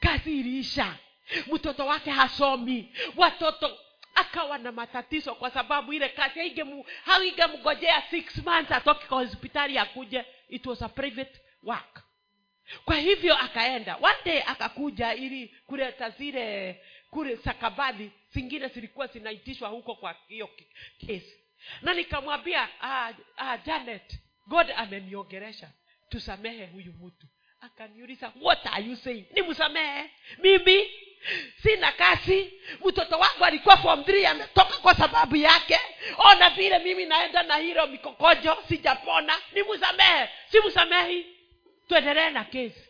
[0.00, 0.96] Kazi iliisha.
[1.52, 2.92] Mtoto wake hasomi.
[3.16, 3.78] Watoto
[4.14, 6.40] akawa na matatizo kwa sababu ile kazi
[7.04, 10.24] haingemgojea six months atoke kwa hospitali akuje.
[10.48, 12.02] It was a private work
[12.84, 13.96] kwa hivyo akaenda.
[13.96, 16.76] One day akakuja ili kuleta zile
[17.10, 20.50] kule sakabadhi zingine zilikuwa zinaitishwa huko kwa hiyo
[21.06, 21.34] kesi
[21.82, 25.70] na nikamwambia ah, ah, janet god ameniongeresha
[26.08, 27.26] tusamehe huyu mtu.
[27.60, 29.24] Akaniuliza what are you saying?
[29.34, 30.10] Nimsamehe
[30.42, 30.90] mimi
[31.62, 32.52] sina kazi.
[32.84, 35.78] Mtoto wangu alikuwa form three ametoka kwa sababu yake.
[36.18, 39.34] Ona vile mimi naenda na hilo mikokojo sijapona.
[39.52, 41.26] Nimsamehe simsamehi
[41.88, 42.88] tuendelee na kesi.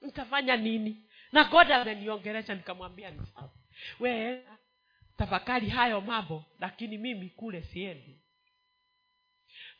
[0.00, 1.04] Nitafanya nini?
[1.32, 3.12] Na god ameniongelesha nikamwambia
[4.00, 4.42] we
[5.16, 8.20] tafakari hayo mambo lakini mimi kule siendi.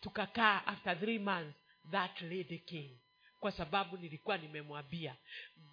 [0.01, 1.55] Tukakaa after three months
[1.91, 2.99] that lady came.
[3.41, 5.15] Kwa sababu nilikuwa nimemwambia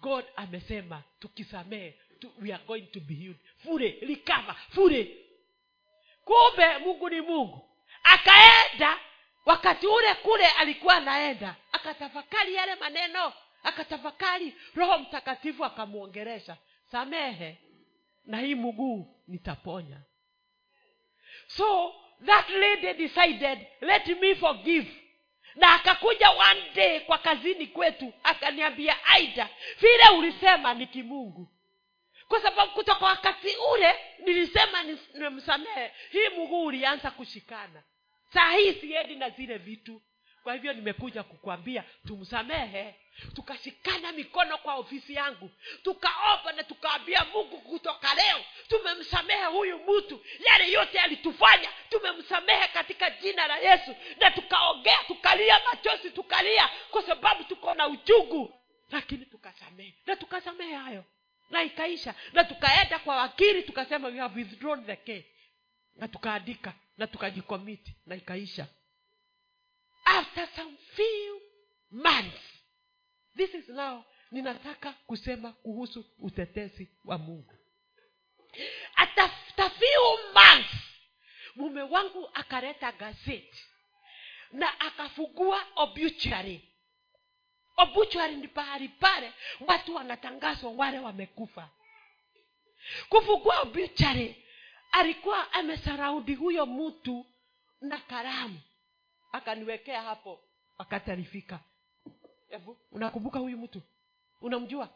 [0.00, 3.36] god amesema tukisamehe tu, we are going to be healed.
[3.56, 5.16] Fure likava fure
[6.24, 7.70] kumbe mungu ni mungu.
[8.02, 8.98] Akaenda
[9.46, 13.32] wakati ule kule alikuwa anaenda akatafakari yale maneno
[13.62, 16.56] akatafakari roho mtakatifu akamwongeresha
[16.90, 17.58] samehe
[18.24, 20.00] na hii mguu nitaponya.
[21.46, 21.94] So
[22.26, 25.02] that lady decided let me forgive.
[25.54, 29.48] Na akakuja one day kwa kazini kwetu akaniambia aida
[29.80, 31.48] vile ulisema ni kimungu.
[32.28, 37.82] Kwa sababu kutoka wakati ule nilisema ni- nimsamehe hii mguu ulianza kushikana
[38.36, 40.02] saa hii siendi na zile vitu.
[40.42, 42.94] Kwa hivyo nimekuja kukwambia tumsamehe.
[43.34, 45.50] Tukashikana mikono kwa ofisi yangu.
[45.82, 50.24] Tukaomba na tukaambia mungu kutoka leo tumemsamehe huyu mtu.
[50.46, 53.96] Yale yote alitufanya tumemsamehe katika jina la yesu.
[54.20, 58.54] Na tukaongea tukalia machozi tukalia kwa sababu tuko na uchungu.
[58.90, 59.94] Lakini tukasamehe.
[60.06, 61.04] Na tukasamehe hayo.
[61.50, 62.14] Na ikaisha.
[62.32, 65.26] Na tukaenda kwa wakili tukasema we have withdrawn the case.
[65.96, 68.66] Na tukaandika na tukajikomiti na ikaisha.
[70.04, 71.40] After some few
[71.90, 72.40] months
[73.36, 77.54] this is now ninataka kusema kuhusu utetezi wa mungu.
[78.96, 79.30] After
[79.70, 80.74] few months
[81.56, 83.64] mume wangu akaleta gazeti
[84.52, 86.72] na akafugua obituary.
[87.76, 91.70] Obituary ni pahali pale watu wanatangazwa wale wamekufa.
[93.08, 94.45] Kufugua obituary
[94.96, 97.26] alikuwa amesaraudi huyo mtu
[97.80, 98.60] na karamu
[99.32, 100.40] akaniwekea hapo
[100.78, 101.60] wakati alifika
[102.48, 103.82] hebu unakumbuka huyu mtu?
[104.40, 104.88] Unamjua?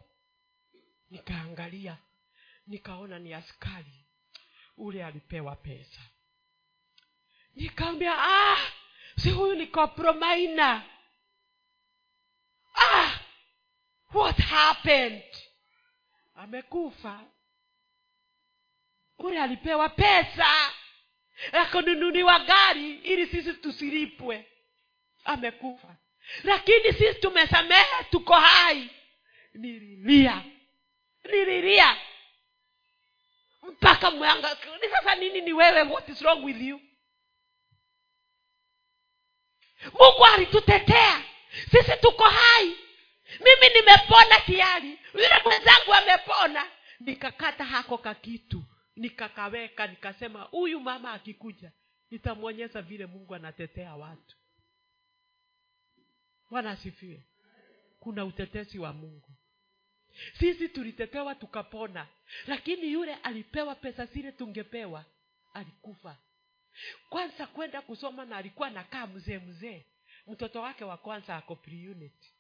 [1.11, 1.97] Nikaangalia
[2.67, 4.07] nikaona ni askari
[4.77, 6.01] ule alipewa pesa.
[7.55, 8.59] Nikaambia ah,
[9.17, 10.83] si huyu ni kopromaina
[12.75, 13.19] ah,
[14.15, 15.23] what happened?
[16.35, 17.25] Amekufa
[19.21, 20.73] ule alipewa pesa
[21.53, 24.47] akanunuliwa gari ili sisi tusilipwe.
[25.25, 25.97] Amekufa.
[26.45, 28.91] Lakini sisi tumesamehe tuko hai.
[29.55, 30.43] Nililia.
[31.25, 31.97] Nililia.
[33.63, 35.83] Mpaka mwanga ni sasa nini ni wewe?
[35.83, 36.81] What is wrong with you?
[39.85, 41.23] Mungu alitutetea.
[41.71, 42.67] Sisi tuko hai.
[43.41, 46.67] Mimi nimepona tiyari yule mwenzangu amepona.
[47.01, 48.63] Nikakata hako kakitu
[49.01, 51.73] nikakaweka nikasema huyu mama akikuja
[52.11, 54.37] nitamwonyesha vile mungu anatetea watu.
[56.51, 57.23] Bwana asifiwe.
[58.01, 59.29] Kuna utetezi wa mungu.
[60.39, 62.07] Sisi tulitetewa tukapona
[62.47, 65.05] lakini yule alipewa pesa zile tungepewa
[65.55, 66.17] alikufa.
[67.09, 69.85] Kwanza kwenda kusoma na alikuwa anakaa mzee mzee.
[70.27, 72.33] Mtoto wake wa kwanza ako pre-unit.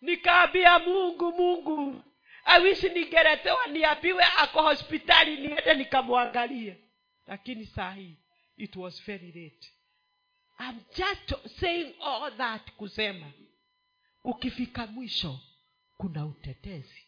[0.00, 2.04] Nikaambia mungu mungu
[2.44, 6.76] awishi ningeletewa niambiwe ako hospitali niende nikamwangalie.
[7.26, 8.16] Lakini saa hii
[8.56, 9.72] it was very late.
[10.60, 13.26] I'm just saying all that kusema
[14.24, 15.38] ukifika mwisho
[15.96, 17.06] kuna utetezi.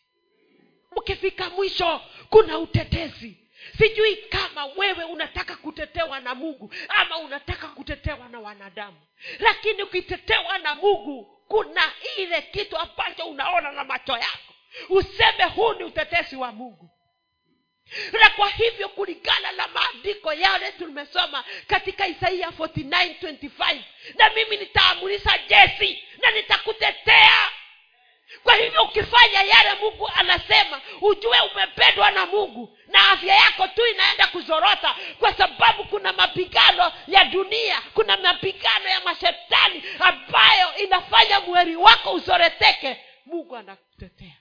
[0.96, 2.00] Ukifika mwisho
[2.30, 3.38] kuna utetezi.
[3.78, 8.96] Sijui kama wewe unataka kutetewa na mungu ama unataka kutetewa na wanadamu.
[9.38, 14.53] Lakini ukitetewa na mungu kuna ile kitu ambacho unaona na macho yako
[14.88, 16.90] useme huu ni utetezi wa mungu.
[18.20, 23.78] Na kwa hivyo kulingana na maandiko yale tumesoma katika isaia 49:25
[24.18, 27.48] na mimi nitaamurisha jesi na nitakutetea.
[28.42, 34.26] Kwa hivyo ukifanya yale mungu anasema ujue umependwa na mungu na afya yako tu inaenda
[34.26, 42.12] kuzorota kwa sababu kuna mapigano ya dunia kuna mapigano ya mashetani ambayo inafanya mweri wako
[42.12, 43.00] uzoreteke.
[43.26, 44.33] Mungu anakutetea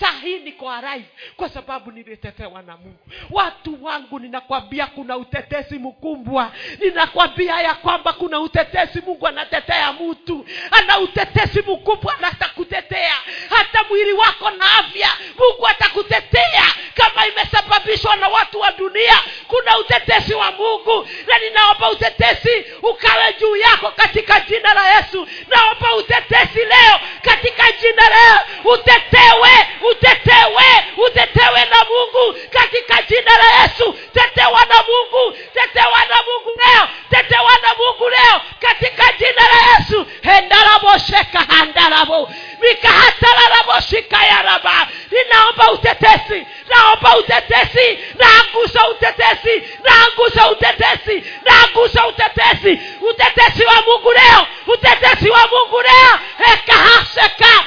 [0.00, 1.04] saa hii niko arai
[1.36, 2.98] kwa sababu nilitetewa na mungu.
[3.30, 10.46] Watu wangu ninakwambia kuna utetezi mkumbwa ninakwambia ya kwamba kuna utetezi mungu anatetea mtu.
[10.70, 13.14] Ana utetezi mkubwa atakutetea.
[13.48, 15.08] Hata mwili wako na afya
[15.38, 16.64] mungu atakutetea.
[16.94, 21.08] Kama imesababishwa na watu wa dunia kuna utetezi wa mungu.
[21.26, 25.28] Na ninaomba utetezi ukawe juu yako katika jina la yesu.
[25.48, 28.40] Naomba utetezi leo katika jina leo
[28.74, 29.50] utetewe
[29.90, 30.64] utetewe
[31.06, 33.92] utetewe na mungu katika jina la yesu.
[34.14, 40.06] Tetewa na mungu tetewa na mungu leo tetewa na mungu leo katika jina la yesu.
[40.22, 42.30] Hendarabosheka handarabo
[42.60, 52.80] mikahatararaboshikayaraba ninaomba utetesi naomba utetesi naangusa utetesi naangusa utetesi naangusa utetesi.
[53.10, 56.18] Utetesi wa mungu leo utetesi wa mungu leo.
[56.54, 57.64] Ekahaseka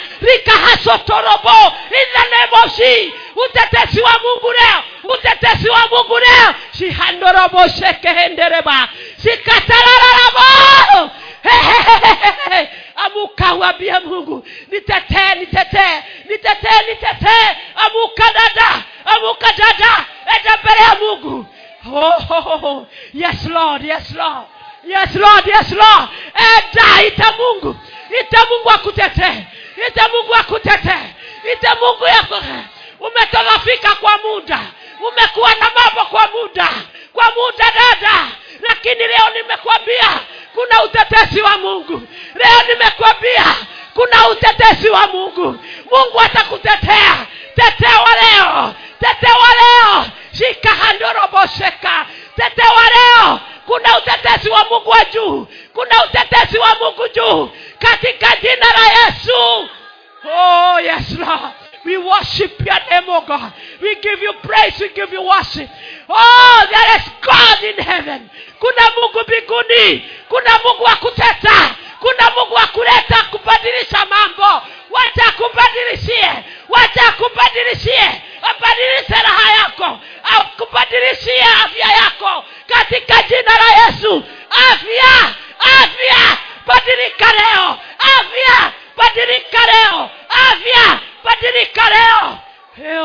[2.14, 4.84] rikahasotorobo inanemoshi utetesi wa mungu leo.
[5.03, 6.53] Utetesi wa mungu leo.
[6.77, 8.88] Shihandoroboshekehendereba
[9.23, 11.11] shikatarararabo
[12.95, 14.45] amuka uambie mungu.
[14.72, 16.03] Nitetee nitetee.
[16.30, 17.57] Nitetee nitetee.
[17.76, 18.84] Amuka dada.
[19.06, 20.06] Amuka dada.
[20.38, 21.45] Enda mbele ya mungu.
[21.94, 22.88] Oh, oh, oh.
[23.14, 23.84] yes lord.
[23.86, 24.45] Yes lord.
[24.84, 25.48] Yes lord.
[25.48, 26.10] Yes lord.
[26.34, 27.76] Enda ita mungu.
[28.22, 29.45] Ita mungu akutetee.
[29.88, 31.14] Ita mungu akutetee
[31.53, 32.41] ita mungu yako
[32.99, 34.59] umetogafika kwa muda.
[35.07, 36.69] Umekuwa na mambo kwa muda.
[37.13, 38.27] Kwa muda dada.
[38.69, 40.19] Lakini leo nimekwambia
[40.53, 42.01] kuna utetesi wa mungu.
[42.35, 43.45] Leo nimekwambia
[43.93, 45.59] kuna utetesi wa mungu.
[45.91, 47.25] Mungu atakutetea.
[47.55, 48.73] Tetewa leo.
[48.99, 50.05] Tetewa leo.
[50.37, 52.05] Shikahandorobosheka
[52.35, 53.39] tetewa leo.
[53.65, 55.47] Kuna utetesi wa mungu wa juu.
[55.73, 57.49] Kuna utetesi wa mungu juu.
[57.79, 59.69] Katika jina la yesu
[60.25, 61.53] oh yes lord.
[61.85, 63.53] We worship your name oh god.
[63.81, 64.79] We give you praise.
[64.79, 65.69] We give you worship.
[66.09, 68.29] Oh there is god in heaven.
[68.59, 70.09] Kuna mungu mbinguni.
[70.29, 71.75] Kuna mungu wa kuteta.
[71.99, 74.61] Kuna mungu wa kuleta kubadilisha mambo.
[74.89, 76.29] Wacha akubadilishie
[76.69, 79.99] wacha akubadilishie abadilishe raha yako.
[80.23, 82.45] Akubadilishie afya yako.
[82.67, 84.23] Katika jina la yesu.
[84.49, 85.35] Afya.
[85.59, 86.37] Afya.
[86.65, 87.77] Badilika leo.
[87.99, 92.38] Afya badilika leo afya badilika leo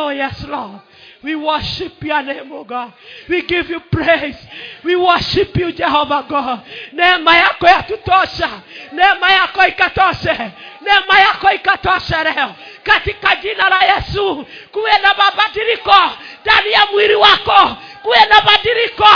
[0.05, 0.79] oh yes lord
[1.25, 2.93] We worship your name, oh God.
[3.31, 4.37] We give you praise.
[4.85, 6.61] We worship you, Jehovah God.
[6.93, 8.51] Neema yako yatutosha.
[8.93, 10.37] Neema yako ikatoshe.
[10.81, 12.55] Neema yako ikatoshe leo.
[12.83, 15.95] Katika jina la Yesu, kuwe na mabadiliko
[16.43, 17.77] ndani ya mwili wako.
[18.03, 19.09] Kuwe na mabadiliko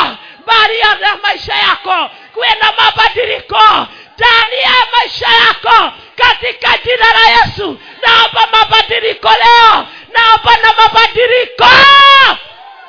[0.43, 2.11] ndani ya maisha yako.
[2.33, 3.87] Kuwe na mabadiliko
[4.19, 7.81] ndani ya maisha yako katika jina la Yesu.
[8.07, 9.87] Naomba mabadiliko leo.
[10.13, 11.65] Naomba na mabadiliko.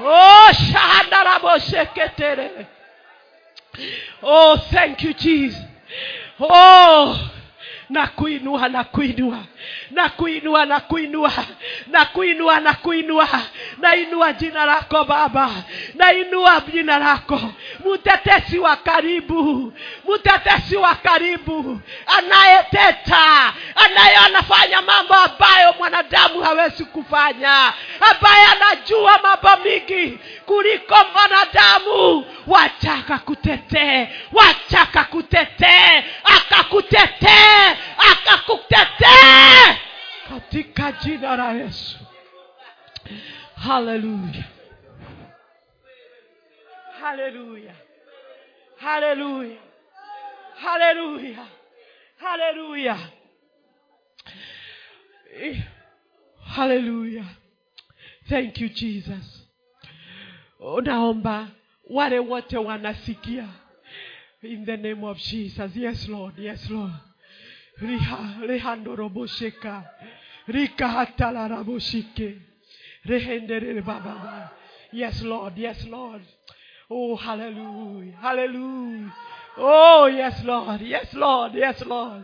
[0.05, 2.49] Oh, shahandarabosheketere.
[4.23, 5.61] Oh, thank you Jesus.
[6.39, 7.15] Oh,
[7.89, 9.37] na kuinua na kuinua.
[9.91, 11.31] Na kuinua na kuinua.
[11.87, 13.27] Na kuinua na kuinua.
[13.77, 15.49] Nainua jina lako baba.
[15.95, 17.41] Nainua jina lako.
[17.85, 19.73] Mtetesi wa karibu.
[20.13, 21.81] Mtetesi wa karibu.
[22.17, 23.53] Anayeteta.
[23.75, 27.73] Anaye anafanya mambo ambayo mwanadamu hawezi kufanya.
[28.11, 32.25] Ambaye anajua mambo mingi kuliko mwanadamu.
[32.47, 34.07] Wachaka kutetee.
[34.33, 36.03] Wachaka kutetee.
[36.23, 37.78] Akakutetee
[38.11, 39.77] akakutetee.
[40.29, 41.97] Katika jina la yesu.
[43.55, 44.43] Haleluya
[47.01, 47.73] haleluya
[48.77, 49.57] haleluya
[50.61, 51.45] haleluya
[52.17, 52.97] haleluya
[56.55, 57.25] haleluya
[58.29, 59.47] thank you jesus.
[60.83, 61.47] Naomba
[61.89, 63.47] wale wote wanasikia.
[64.41, 65.75] In the name of jesus.
[65.75, 66.39] Yes lord.
[66.39, 66.91] Yes lord
[67.81, 69.83] riha rihandorobosheka
[70.47, 72.37] rikahatalaraboshike
[73.05, 74.51] rehenderere bababa
[74.91, 76.21] yes lord yes lord.
[76.89, 79.13] Oh hallelujah hallelujah.
[79.57, 82.23] Oh yes lord yes lord yes lord